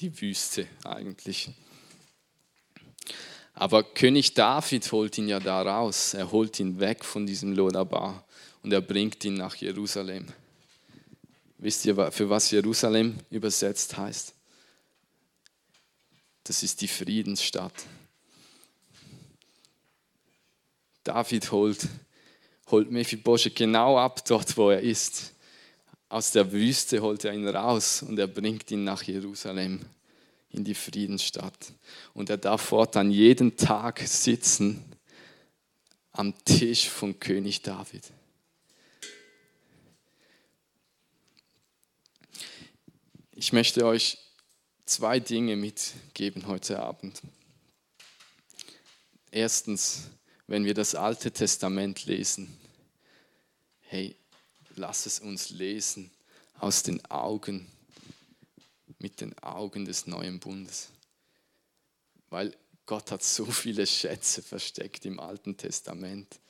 die 0.01 0.21
Wüste 0.21 0.67
eigentlich. 0.83 1.51
Aber 3.55 3.85
König 3.85 4.35
David 4.35 4.91
holt 4.91 5.17
ihn 5.19 5.29
ja 5.29 5.39
da 5.39 5.63
raus. 5.63 6.15
Er 6.15 6.33
holt 6.33 6.59
ihn 6.59 6.81
weg 6.81 7.05
von 7.05 7.25
diesem 7.25 7.53
Lodabar 7.53 8.25
und 8.65 8.73
er 8.73 8.81
bringt 8.81 9.25
ihn 9.25 9.35
nach 9.35 9.55
Jerusalem. 9.55 10.27
Wisst 11.59 11.85
ihr, 11.85 12.11
für 12.11 12.29
was 12.29 12.51
Jerusalem 12.51 13.19
übersetzt 13.31 13.97
heißt? 13.97 14.35
Das 16.43 16.65
ist 16.65 16.81
die 16.81 16.89
Friedensstadt. 16.89 17.75
David 21.09 21.51
holt, 21.53 21.89
holt 22.71 22.91
Mephibosheth 22.91 23.57
genau 23.57 23.97
ab 23.99 24.23
dort, 24.27 24.55
wo 24.59 24.69
er 24.69 24.83
ist. 24.83 25.33
Aus 26.11 26.33
der 26.33 26.53
Wüste 26.53 27.01
holt 27.01 27.25
er 27.25 27.33
ihn 27.33 27.49
raus 27.49 28.03
und 28.03 28.19
er 28.19 28.27
bringt 28.27 28.71
ihn 28.71 28.85
nach 28.85 29.03
Jerusalem, 29.03 29.81
in 30.51 30.65
die 30.65 30.75
Friedensstadt. 30.75 31.73
Und 32.13 32.29
er 32.29 32.37
darf 32.37 32.61
fortan 32.61 33.11
jeden 33.11 33.57
Tag 33.57 34.01
sitzen 34.01 34.85
am 36.13 36.35
Tisch 36.45 36.91
von 36.91 37.19
König 37.19 37.63
David. 37.63 38.05
Ich 43.33 43.55
möchte 43.55 43.87
euch 43.87 44.19
zwei 44.85 45.21
Dinge 45.21 45.57
mitgeben 45.57 46.47
heute 46.49 46.81
Abend. 46.81 47.23
Erstens, 49.31 50.11
wenn 50.49 50.65
wir 50.65 50.75
das 50.75 50.95
Alte 50.95 51.31
Testament 51.31 52.07
lesen, 52.07 52.59
hey, 53.83 54.17
lass 54.75 55.07
es 55.07 55.21
uns 55.21 55.51
lesen 55.51 56.11
aus 56.59 56.83
den 56.83 57.05
Augen, 57.07 57.71
mit 58.99 59.21
den 59.21 59.39
Augen 59.39 59.85
des 59.85 60.07
neuen 60.07 60.41
Bundes. 60.41 60.89
Weil 62.31 62.57
Gott 62.87 63.11
hat 63.13 63.23
so 63.23 63.45
viele 63.45 63.87
Schätze 63.87 64.43
versteckt 64.43 65.05
im 65.05 65.21
Alten 65.21 65.57
Testament. 65.57 66.41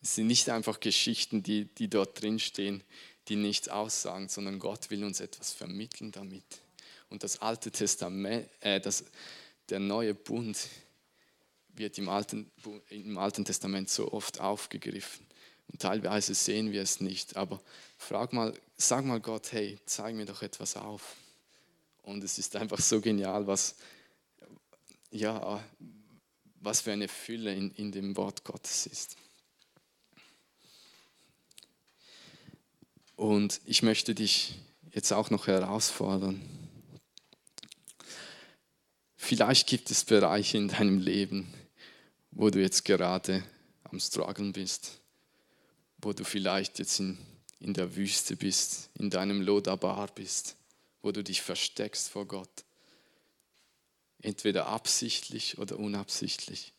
Es 0.00 0.14
sind 0.14 0.28
nicht 0.28 0.48
einfach 0.48 0.78
Geschichten, 0.78 1.42
die, 1.42 1.64
die 1.64 1.88
dort 1.88 2.22
drin 2.22 2.38
stehen, 2.38 2.82
die 3.28 3.36
nichts 3.36 3.68
aussagen, 3.68 4.28
sondern 4.28 4.60
Gott 4.60 4.90
will 4.90 5.02
uns 5.02 5.18
etwas 5.18 5.52
vermitteln 5.52 6.12
damit. 6.12 6.44
Und 7.10 7.24
das 7.24 7.42
Alte 7.42 7.70
Testament, 7.72 8.48
äh, 8.60 8.80
das, 8.80 9.04
der 9.68 9.80
neue 9.80 10.14
Bund 10.14 10.58
wird 11.76 11.98
im 11.98 12.08
Alten, 12.08 12.50
im 12.90 13.18
Alten 13.18 13.44
Testament 13.44 13.90
so 13.90 14.12
oft 14.12 14.40
aufgegriffen. 14.40 15.26
Und 15.68 15.80
teilweise 15.80 16.34
sehen 16.34 16.72
wir 16.72 16.82
es 16.82 17.00
nicht. 17.00 17.36
Aber 17.36 17.60
frag 17.96 18.32
mal, 18.32 18.58
sag 18.76 19.04
mal 19.04 19.20
Gott, 19.20 19.52
hey, 19.52 19.78
zeig 19.86 20.14
mir 20.14 20.26
doch 20.26 20.42
etwas 20.42 20.76
auf. 20.76 21.16
Und 22.02 22.22
es 22.22 22.38
ist 22.38 22.54
einfach 22.56 22.80
so 22.80 23.00
genial, 23.00 23.46
was, 23.46 23.76
ja, 25.10 25.64
was 26.60 26.82
für 26.82 26.92
eine 26.92 27.08
Fülle 27.08 27.54
in, 27.54 27.70
in 27.72 27.92
dem 27.92 28.16
Wort 28.16 28.44
Gottes 28.44 28.86
ist. 28.86 29.16
Und 33.16 33.60
ich 33.64 33.82
möchte 33.82 34.14
dich 34.14 34.56
jetzt 34.90 35.12
auch 35.12 35.30
noch 35.30 35.46
herausfordern. 35.46 36.42
Vielleicht 39.16 39.66
gibt 39.66 39.90
es 39.90 40.04
Bereiche 40.04 40.58
in 40.58 40.68
deinem 40.68 40.98
Leben, 40.98 41.52
wo 42.34 42.50
du 42.50 42.60
jetzt 42.60 42.84
gerade 42.84 43.44
am 43.84 43.98
Struggeln 43.98 44.52
bist, 44.52 45.00
wo 45.98 46.12
du 46.12 46.24
vielleicht 46.24 46.78
jetzt 46.78 47.00
in, 47.00 47.18
in 47.60 47.74
der 47.74 47.96
Wüste 47.96 48.36
bist, 48.36 48.90
in 48.98 49.10
deinem 49.10 49.40
Lodabar 49.40 50.08
bist, 50.14 50.56
wo 51.02 51.12
du 51.12 51.22
dich 51.22 51.42
versteckst 51.42 52.10
vor 52.10 52.26
Gott. 52.26 52.64
Entweder 54.20 54.66
absichtlich 54.66 55.58
oder 55.58 55.78
unabsichtlich. 55.78 56.74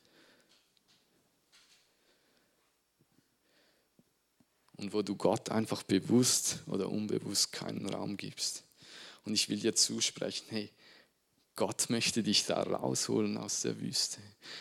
und 4.78 4.94
wo 4.94 5.02
du 5.02 5.15
Gott 5.15 5.50
einfach 5.50 5.84
bewusst 5.84 6.60
oder 6.68 6.89
unbewusst 6.89 7.52
keinen 7.52 7.88
Raum 7.88 8.18
gibst. 8.18 8.63
Und 9.24 9.34
ich 9.34 9.50
will 9.50 9.60
dir 9.60 9.76
zusprechen, 9.76 10.46
hey, 10.50 10.70
Gott 11.56 11.89
möchte 11.89 12.22
dich 12.22 12.46
da 12.46 12.62
rausholen 12.62 13.38
aus 13.38 13.62
der 13.62 13.80
Wüste. 13.80 14.20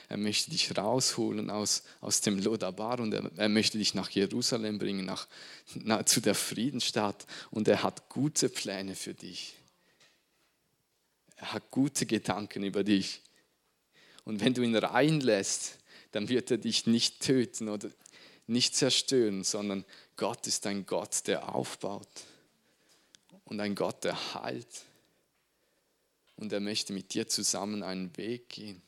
Er 0.08 0.16
möchte 0.16 0.50
dich 0.50 0.76
rausholen 0.76 1.50
aus, 1.50 1.82
aus 2.00 2.20
dem 2.20 2.38
Lodabar 2.38 3.00
und 3.00 3.12
er, 3.12 3.30
er 3.36 3.48
möchte 3.48 3.78
dich 3.78 3.94
nach 3.94 4.10
Jerusalem 4.10 4.78
bringen, 4.78 5.04
nach, 5.04 5.26
nach, 5.74 6.04
zu 6.04 6.20
der 6.20 6.36
Friedensstadt. 6.36 7.26
Und 7.50 7.66
er 7.66 7.82
hat 7.82 8.08
gute 8.08 8.48
Pläne 8.48 8.94
für 8.94 9.12
dich. 9.12 9.56
Er 11.36 11.52
hat 11.52 11.70
gute 11.72 12.06
Gedanken 12.06 12.62
über 12.62 12.84
dich. 12.84 13.22
Und 14.24 14.40
wenn 14.40 14.54
du 14.54 14.62
ihn 14.62 14.76
reinlässt, 14.76 15.78
dann 16.12 16.28
wird 16.28 16.52
er 16.52 16.58
dich 16.58 16.86
nicht 16.86 17.20
töten 17.20 17.68
oder 17.68 17.90
nicht 18.46 18.76
zerstören, 18.76 19.42
sondern 19.42 19.84
Gott 20.16 20.46
ist 20.46 20.64
ein 20.66 20.86
Gott, 20.86 21.26
der 21.26 21.54
aufbaut 21.54 22.08
und 23.46 23.60
ein 23.60 23.74
Gott, 23.74 24.04
der 24.04 24.34
heilt. 24.34 24.84
Und 26.44 26.52
er 26.52 26.60
möchte 26.60 26.92
mit 26.92 27.14
dir 27.14 27.26
zusammen 27.26 27.82
einen 27.82 28.14
Weg 28.18 28.50
gehen. 28.50 28.82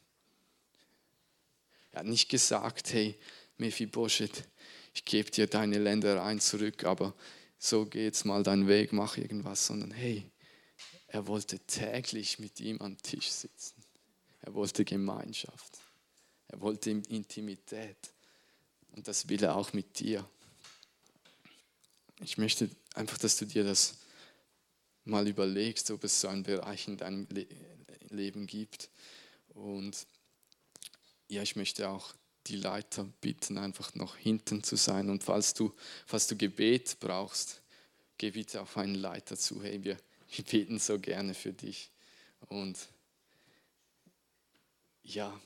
Er 1.91 2.01
hat 2.01 2.07
nicht 2.07 2.29
gesagt, 2.29 2.93
hey, 2.93 3.19
Mephibosheth, 3.57 4.47
ich 4.93 5.07
gebe 5.07 5.31
dir 5.31 5.47
deine 5.47 5.79
Ländereien 5.79 6.39
zurück, 6.39 6.85
aber 6.85 7.15
so 7.59 7.87
geht's 7.87 8.27
mal 8.27 8.43
deinen 8.43 8.69
Weg, 8.69 8.93
mach 8.93 9.17
irgendwas, 9.17 9.69
sondern 9.69 9.91
hey, 9.91 10.31
er 11.07 11.27
wollte 11.29 11.59
täglich 11.61 12.39
mit 12.39 12.61
ihm 12.61 12.79
am 12.83 12.99
Tisch 12.99 13.31
sitzen. 13.31 13.83
Er 14.43 14.53
wollte 14.53 14.85
Gemeinschaft. 14.85 15.79
Er 16.49 16.61
wollte 16.61 16.91
Intimität. 16.91 18.13
Und 18.93 19.09
das 19.09 19.31
will 19.31 19.43
er 19.43 19.57
auch 19.57 19.73
mit 19.73 19.99
dir. 19.99 20.29
Ich 22.21 22.37
möchte 22.37 22.69
einfach, 22.93 23.17
dass 23.17 23.39
du 23.39 23.47
dir 23.47 23.65
das 23.65 23.97
mal 25.07 25.27
überlegst, 25.27 25.91
ob 25.91 26.05
es 26.05 26.21
so 26.21 26.29
einen 26.29 26.43
Bereich 26.43 26.89
in 26.89 26.97
deinem 26.97 27.27
Le 27.31 27.47
Leben 28.11 28.47
gibt. 28.47 28.89
Und 29.55 30.07
ja, 31.29 31.43
ich 31.43 31.57
möchte 31.57 31.89
auch 31.89 32.15
die 32.47 32.57
Leiter 32.57 33.05
bitten, 33.21 33.59
einfach 33.59 33.95
noch 33.95 34.17
hinten 34.17 34.63
zu 34.63 34.77
sein. 34.77 35.11
Und 35.11 35.25
falls 35.25 35.55
du, 35.55 35.75
falls 36.07 36.27
du 36.29 36.37
Gebet 36.37 36.99
brauchst, 37.01 37.63
geh 38.19 38.31
bitte 38.31 38.61
auf 38.61 38.77
einen 38.77 38.95
Leiter 38.95 39.37
zu. 39.37 39.63
Hey, 39.63 39.83
wir, 39.83 39.97
wir 40.31 40.45
beten 40.51 40.79
so 40.79 40.99
gerne 40.99 41.35
für 41.35 41.53
dich. 41.53 41.91
Und 42.49 42.79
ja, 45.03 45.39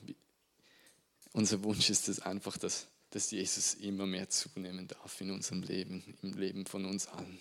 unser 1.33 1.63
Wunsch 1.63 1.89
ist 1.89 2.09
es 2.09 2.19
einfach, 2.19 2.57
dass, 2.57 2.87
dass 3.09 3.31
Jesus 3.31 3.75
immer 3.75 4.05
mehr 4.05 4.29
zunehmen 4.29 4.87
darf 4.87 5.19
in 5.21 5.31
unserem 5.31 5.63
Leben, 5.63 6.03
im 6.21 6.33
Leben 6.33 6.65
von 6.65 6.85
uns 6.85 7.07
allen. 7.07 7.39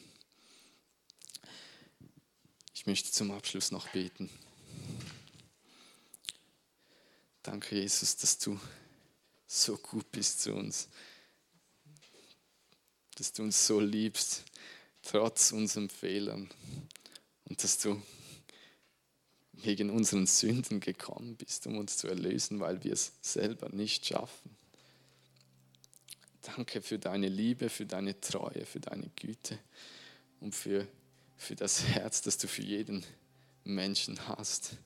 Ich 2.80 2.86
möchte 2.86 3.12
zum 3.12 3.30
Abschluss 3.30 3.72
noch 3.72 3.88
beten. 3.88 4.30
Danke, 7.42 7.78
Jesus, 7.78 8.16
dass 8.16 8.38
du 8.38 8.58
so 9.46 9.76
gut 9.76 10.10
bist 10.10 10.40
zu 10.40 10.54
uns, 10.54 10.88
dass 13.16 13.34
du 13.34 13.42
uns 13.42 13.66
so 13.66 13.80
liebst, 13.80 14.44
trotz 15.02 15.52
unseren 15.52 15.90
Fehlern 15.90 16.48
und 17.44 17.62
dass 17.62 17.76
du 17.76 18.02
wegen 19.52 19.90
unseren 19.90 20.26
Sünden 20.26 20.80
gekommen 20.80 21.36
bist, 21.36 21.66
um 21.66 21.76
uns 21.76 21.98
zu 21.98 22.08
erlösen, 22.08 22.60
weil 22.60 22.82
wir 22.82 22.94
es 22.94 23.12
selber 23.20 23.68
nicht 23.68 24.06
schaffen. 24.06 24.56
Danke 26.56 26.80
für 26.80 26.98
deine 26.98 27.28
Liebe, 27.28 27.68
für 27.68 27.84
deine 27.84 28.18
Treue, 28.22 28.64
für 28.64 28.80
deine 28.80 29.10
Güte 29.16 29.58
und 30.40 30.54
für, 30.54 30.88
für 31.40 31.56
das 31.56 31.82
Herz, 31.82 32.20
das 32.20 32.36
du 32.36 32.46
für 32.46 32.60
jeden 32.60 33.04
Menschen 33.64 34.28
hast. 34.28 34.76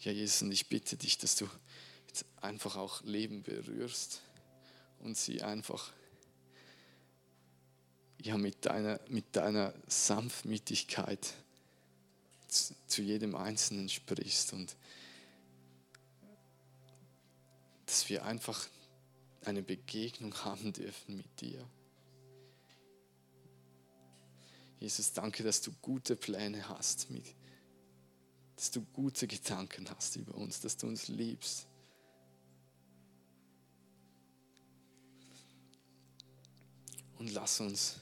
Ja, 0.00 0.10
Jesus, 0.10 0.42
und 0.42 0.50
ich 0.50 0.68
bitte 0.68 0.96
dich, 0.96 1.16
dass 1.16 1.36
du 1.36 1.48
jetzt 2.08 2.24
einfach 2.40 2.74
auch 2.74 3.00
Leben 3.04 3.44
berührst 3.44 4.20
und 4.98 5.16
sie 5.16 5.42
einfach 5.42 5.92
ja, 8.20 8.36
mit, 8.36 8.66
deiner, 8.66 9.00
mit 9.08 9.36
deiner 9.36 9.72
Sanftmütigkeit 9.86 11.34
zu, 12.48 12.74
zu 12.88 13.02
jedem 13.02 13.36
Einzelnen 13.36 13.88
sprichst 13.88 14.54
und 14.54 14.74
dass 17.86 18.08
wir 18.08 18.24
einfach 18.24 18.66
eine 19.44 19.62
Begegnung 19.62 20.34
haben 20.44 20.72
dürfen 20.72 21.16
mit 21.16 21.40
dir. 21.40 21.64
Jesus, 24.78 25.12
danke, 25.12 25.42
dass 25.42 25.60
du 25.60 25.72
gute 25.82 26.14
Pläne 26.14 26.68
hast, 26.68 27.10
mit, 27.10 27.34
dass 28.56 28.70
du 28.70 28.82
gute 28.92 29.26
Gedanken 29.26 29.88
hast 29.90 30.16
über 30.16 30.34
uns, 30.34 30.60
dass 30.60 30.76
du 30.76 30.86
uns 30.86 31.08
liebst. 31.08 31.66
Und 37.18 37.32
lass 37.32 37.60
uns 37.60 38.00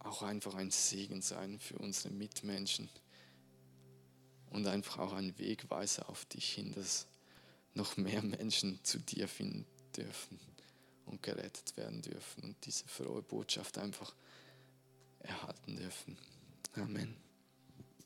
auch 0.00 0.22
einfach 0.22 0.56
ein 0.56 0.72
Segen 0.72 1.22
sein 1.22 1.60
für 1.60 1.78
unsere 1.78 2.12
Mitmenschen 2.12 2.88
und 4.50 4.66
einfach 4.66 4.98
auch 4.98 5.12
ein 5.12 5.38
Wegweiser 5.38 6.08
auf 6.08 6.24
dich 6.24 6.52
hin, 6.52 6.72
dass 6.74 7.06
noch 7.74 7.96
mehr 7.96 8.22
Menschen 8.22 8.82
zu 8.82 8.98
dir 8.98 9.28
finden 9.28 9.64
dürfen 9.96 10.38
und 11.06 11.22
gerettet 11.22 11.76
werden 11.76 12.02
dürfen 12.02 12.42
und 12.44 12.66
diese 12.66 12.86
frohe 12.88 13.22
Botschaft 13.22 13.78
einfach 13.78 14.14
erhalten 15.22 15.76
dürfen. 15.76 16.16
Amen. 16.76 17.16